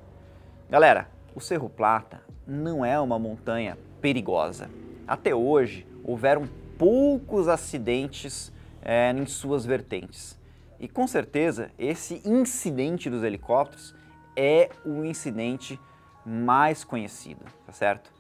Galera, 0.69 1.09
o 1.35 1.41
Cerro 1.41 1.71
Plata 1.71 2.21
não 2.47 2.85
é 2.85 3.01
uma 3.01 3.19
montanha 3.19 3.79
perigosa. 4.01 4.69
Até 5.09 5.35
hoje, 5.35 5.87
houveram 6.05 6.47
poucos 6.77 7.49
acidentes 7.49 8.53
é, 8.83 9.11
em 9.11 9.25
suas 9.25 9.65
vertentes. 9.65 10.39
E 10.79 10.87
com 10.87 11.07
certeza 11.07 11.71
esse 11.79 12.21
incidente 12.27 13.09
dos 13.09 13.23
helicópteros 13.23 13.95
é 14.37 14.69
o 14.85 15.03
incidente 15.03 15.81
mais 16.27 16.83
conhecido, 16.83 17.45
tá 17.65 17.73
certo? 17.73 18.13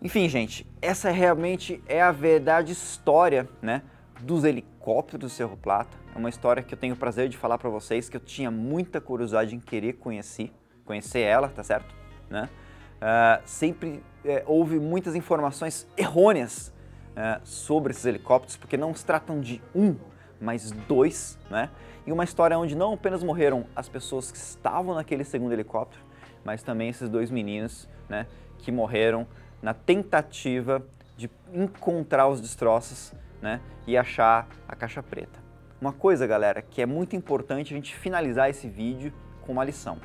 Enfim, 0.00 0.28
gente, 0.28 0.66
essa 0.80 1.10
realmente 1.10 1.82
é 1.86 2.00
a 2.00 2.10
verdade 2.10 2.72
história, 2.72 3.48
né, 3.60 3.82
dos 4.20 4.44
helicópteros 4.44 5.20
do 5.20 5.28
Cerro 5.28 5.56
Plata. 5.56 5.96
É 6.14 6.18
uma 6.18 6.28
história 6.28 6.62
que 6.62 6.72
eu 6.72 6.78
tenho 6.78 6.94
o 6.94 6.96
prazer 6.96 7.28
de 7.28 7.36
falar 7.36 7.58
para 7.58 7.68
vocês, 7.68 8.08
que 8.08 8.16
eu 8.16 8.20
tinha 8.20 8.50
muita 8.50 9.00
curiosidade 9.00 9.54
em 9.54 9.60
querer 9.60 9.94
conhecer, 9.94 10.52
conhecer 10.84 11.20
ela, 11.20 11.48
tá 11.48 11.62
certo? 11.62 11.94
Né? 12.30 12.48
Uh, 12.96 13.42
sempre 13.44 14.02
uh, 14.24 14.42
houve 14.46 14.78
muitas 14.78 15.14
informações 15.14 15.86
errôneas 15.96 16.72
uh, 17.10 17.40
sobre 17.44 17.92
esses 17.92 18.04
helicópteros, 18.04 18.56
porque 18.56 18.76
não 18.76 18.94
se 18.94 19.04
tratam 19.04 19.40
de 19.40 19.60
um 19.74 19.96
mais 20.40 20.70
dois, 20.70 21.38
né? 21.50 21.70
E 22.06 22.12
uma 22.12 22.24
história 22.24 22.58
onde 22.58 22.74
não 22.74 22.92
apenas 22.92 23.22
morreram 23.22 23.64
as 23.74 23.88
pessoas 23.88 24.30
que 24.30 24.36
estavam 24.36 24.94
naquele 24.94 25.24
segundo 25.24 25.52
helicóptero, 25.52 26.02
mas 26.44 26.62
também 26.62 26.88
esses 26.88 27.08
dois 27.08 27.30
meninos, 27.30 27.88
né, 28.08 28.26
que 28.58 28.70
morreram 28.70 29.26
na 29.62 29.72
tentativa 29.72 30.84
de 31.16 31.30
encontrar 31.52 32.28
os 32.28 32.40
destroços, 32.40 33.12
né, 33.40 33.60
e 33.86 33.96
achar 33.96 34.48
a 34.66 34.74
caixa 34.74 35.02
preta. 35.02 35.38
Uma 35.80 35.92
coisa, 35.92 36.26
galera, 36.26 36.62
que 36.62 36.80
é 36.80 36.86
muito 36.86 37.14
importante 37.14 37.74
a 37.74 37.76
gente 37.76 37.94
finalizar 37.94 38.48
esse 38.48 38.68
vídeo 38.68 39.12
com 39.42 39.52
uma 39.52 39.64
lição. 39.64 39.98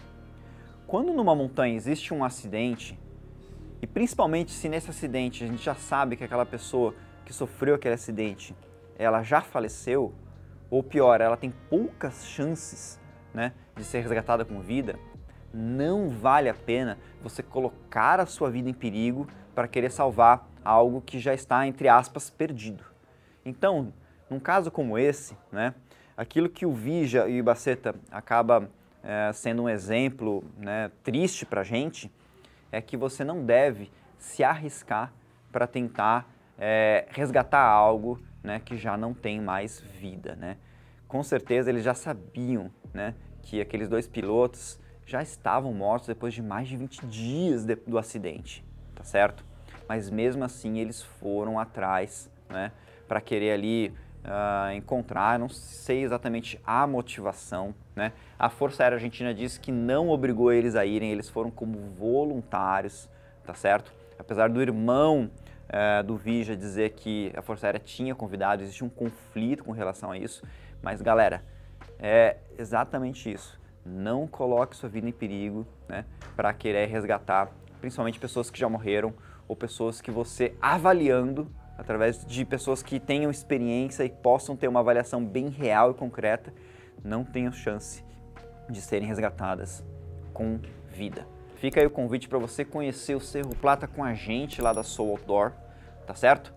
Quando 0.86 1.14
numa 1.14 1.34
montanha 1.34 1.76
existe 1.76 2.14
um 2.14 2.24
acidente, 2.24 3.00
e 3.82 3.88
principalmente 3.88 4.52
se 4.52 4.68
nesse 4.68 4.90
acidente 4.90 5.44
a 5.44 5.48
gente 5.48 5.64
já 5.64 5.76
sabe 5.76 6.18
que 6.18 6.24
aquela 6.24 6.46
pessoa 6.46 6.94
que 7.26 7.32
sofreu 7.32 7.76
aquele 7.76 7.96
acidente, 7.96 8.54
ela 8.98 9.24
já 9.24 9.40
faleceu, 9.40 10.14
ou 10.70 10.84
pior, 10.84 11.22
ela 11.22 11.38
tem 11.38 11.54
poucas 11.70 12.26
chances 12.26 13.00
né, 13.34 13.54
de 13.78 13.84
ser 13.84 14.02
resgatada 14.02 14.44
com 14.44 14.60
vida, 14.60 15.00
não 15.54 16.10
vale 16.10 16.50
a 16.50 16.54
pena 16.54 16.98
você 17.22 17.42
colocar 17.44 18.20
a 18.20 18.26
sua 18.26 18.50
vida 18.50 18.70
em 18.70 18.74
perigo 18.74 19.28
para 19.56 19.68
querer 19.68 19.92
salvar 19.92 20.48
algo 20.64 21.02
que 21.02 21.20
já 21.20 21.34
está, 21.34 21.66
entre 21.68 21.88
aspas, 21.88 22.30
perdido. 22.30 22.84
Então, 23.46 23.94
num 24.30 24.40
caso 24.40 24.70
como 24.70 24.98
esse, 24.98 25.36
né, 25.52 25.74
Aquilo 26.20 26.50
que 26.50 26.66
o 26.66 26.74
Vija 26.74 27.30
e 27.30 27.36
o 27.36 27.38
Ibaceta 27.38 27.96
acaba 28.12 28.70
é, 29.02 29.32
sendo 29.32 29.64
um 29.64 29.70
exemplo 29.70 30.44
né, 30.58 30.92
triste 31.02 31.46
para 31.46 31.62
a 31.62 31.64
gente 31.64 32.12
é 32.74 32.82
que 32.82 32.98
você 32.98 33.24
não 33.24 33.46
deve 33.46 33.90
se 34.18 34.44
arriscar 34.44 35.14
para 35.50 35.66
tentar 35.66 36.30
é, 36.58 37.06
resgatar 37.12 37.64
algo 37.64 38.20
né, 38.44 38.60
que 38.60 38.76
já 38.76 38.98
não 38.98 39.14
tem 39.14 39.40
mais 39.40 39.80
vida. 39.80 40.36
Né? 40.36 40.58
Com 41.08 41.24
certeza 41.24 41.70
eles 41.70 41.86
já 41.86 41.94
sabiam 41.94 42.70
né, 42.94 43.16
que 43.42 43.62
aqueles 43.62 43.88
dois 43.88 44.06
pilotos 44.06 44.78
já 45.10 45.24
estavam 45.24 45.74
mortos 45.74 46.08
depois 46.08 46.34
de 46.34 46.42
mais 46.42 46.68
de 46.68 46.78
20 46.78 47.06
dias 47.08 47.66
de, 47.66 47.76
do 47.76 47.98
acidente, 47.98 48.64
tá 48.94 49.04
certo? 49.04 49.44
Mas 49.88 50.10
mesmo 50.10 50.44
assim 50.44 50.78
eles 50.78 51.02
foram 51.02 51.60
atrás, 51.60 52.30
né, 52.48 52.72
para 53.08 53.20
querer 53.20 53.52
ali 53.52 53.92
uh, 54.24 54.72
encontrar, 54.74 55.40
não 55.40 55.50
sei 55.50 56.04
exatamente 56.04 56.62
a 56.64 56.86
motivação, 56.86 57.74
né? 57.96 58.14
A 58.38 58.50
Força 58.50 58.84
Aérea 58.84 58.98
Argentina 58.98 59.34
disse 59.34 59.60
que 59.60 59.72
não 59.72 60.10
obrigou 60.10 60.54
eles 60.54 60.76
a 60.76 60.86
irem, 60.86 61.12
eles 61.12 61.28
foram 61.28 61.50
como 61.50 61.80
voluntários, 61.98 63.10
tá 63.44 63.56
certo? 63.56 63.92
Apesar 64.18 64.48
do 64.48 64.62
irmão 64.62 65.32
uh, 65.70 66.04
do 66.04 66.16
Vija 66.18 66.56
dizer 66.56 66.92
que 66.92 67.34
a 67.36 67.42
Força 67.42 67.66
Aérea 67.66 67.80
tinha 67.80 68.14
convidado, 68.14 68.62
existe 68.62 68.84
um 68.84 68.90
conflito 68.90 69.64
com 69.64 69.72
relação 69.72 70.12
a 70.12 70.18
isso, 70.20 70.44
mas 70.84 71.02
galera, 71.02 71.44
é 71.98 72.38
exatamente 72.60 73.32
isso. 73.32 73.59
Não 73.90 74.28
coloque 74.28 74.76
sua 74.76 74.88
vida 74.88 75.10
em 75.10 75.12
perigo 75.12 75.66
né, 75.88 76.06
para 76.36 76.54
querer 76.54 76.86
resgatar, 76.88 77.50
principalmente 77.82 78.20
pessoas 78.20 78.52
que 78.52 78.60
já 78.60 78.70
morreram 78.70 79.14
ou 79.48 79.56
pessoas 79.56 80.00
que 80.00 80.12
você 80.12 80.56
avaliando 80.62 81.50
através 81.76 82.24
de 82.26 82.46
pessoas 82.46 82.84
que 82.84 83.00
tenham 83.00 83.32
experiência 83.32 84.04
e 84.04 84.10
possam 84.10 84.56
ter 84.56 84.68
uma 84.68 84.82
avaliação 84.82 85.26
bem 85.26 85.48
real 85.48 85.92
e 85.92 85.94
concreta, 85.94 86.54
não 87.04 87.24
tenham 87.24 87.52
chance 87.52 88.04
de 88.70 88.82
serem 88.82 89.08
resgatadas 89.08 89.84
com 90.34 90.60
vida. 90.90 91.26
Fica 91.56 91.80
aí 91.80 91.88
o 91.88 91.90
convite 91.90 92.28
para 92.28 92.38
você 92.38 92.64
conhecer 92.64 93.16
o 93.16 93.20
Cerro 93.20 93.56
Plata 93.56 93.88
com 93.88 94.04
a 94.04 94.14
gente 94.14 94.62
lá 94.62 94.72
da 94.72 94.84
Soul 94.84 95.12
Outdoor, 95.12 95.52
tá 96.06 96.14
certo? 96.14 96.54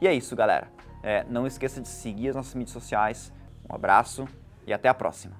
E 0.00 0.06
é 0.06 0.12
isso, 0.12 0.36
galera. 0.36 0.68
É, 1.02 1.24
não 1.24 1.46
esqueça 1.46 1.80
de 1.80 1.88
seguir 1.88 2.30
as 2.30 2.36
nossas 2.36 2.54
mídias 2.54 2.72
sociais. 2.72 3.32
Um 3.68 3.74
abraço 3.74 4.28
e 4.66 4.72
até 4.72 4.88
a 4.88 4.94
próxima. 4.94 5.34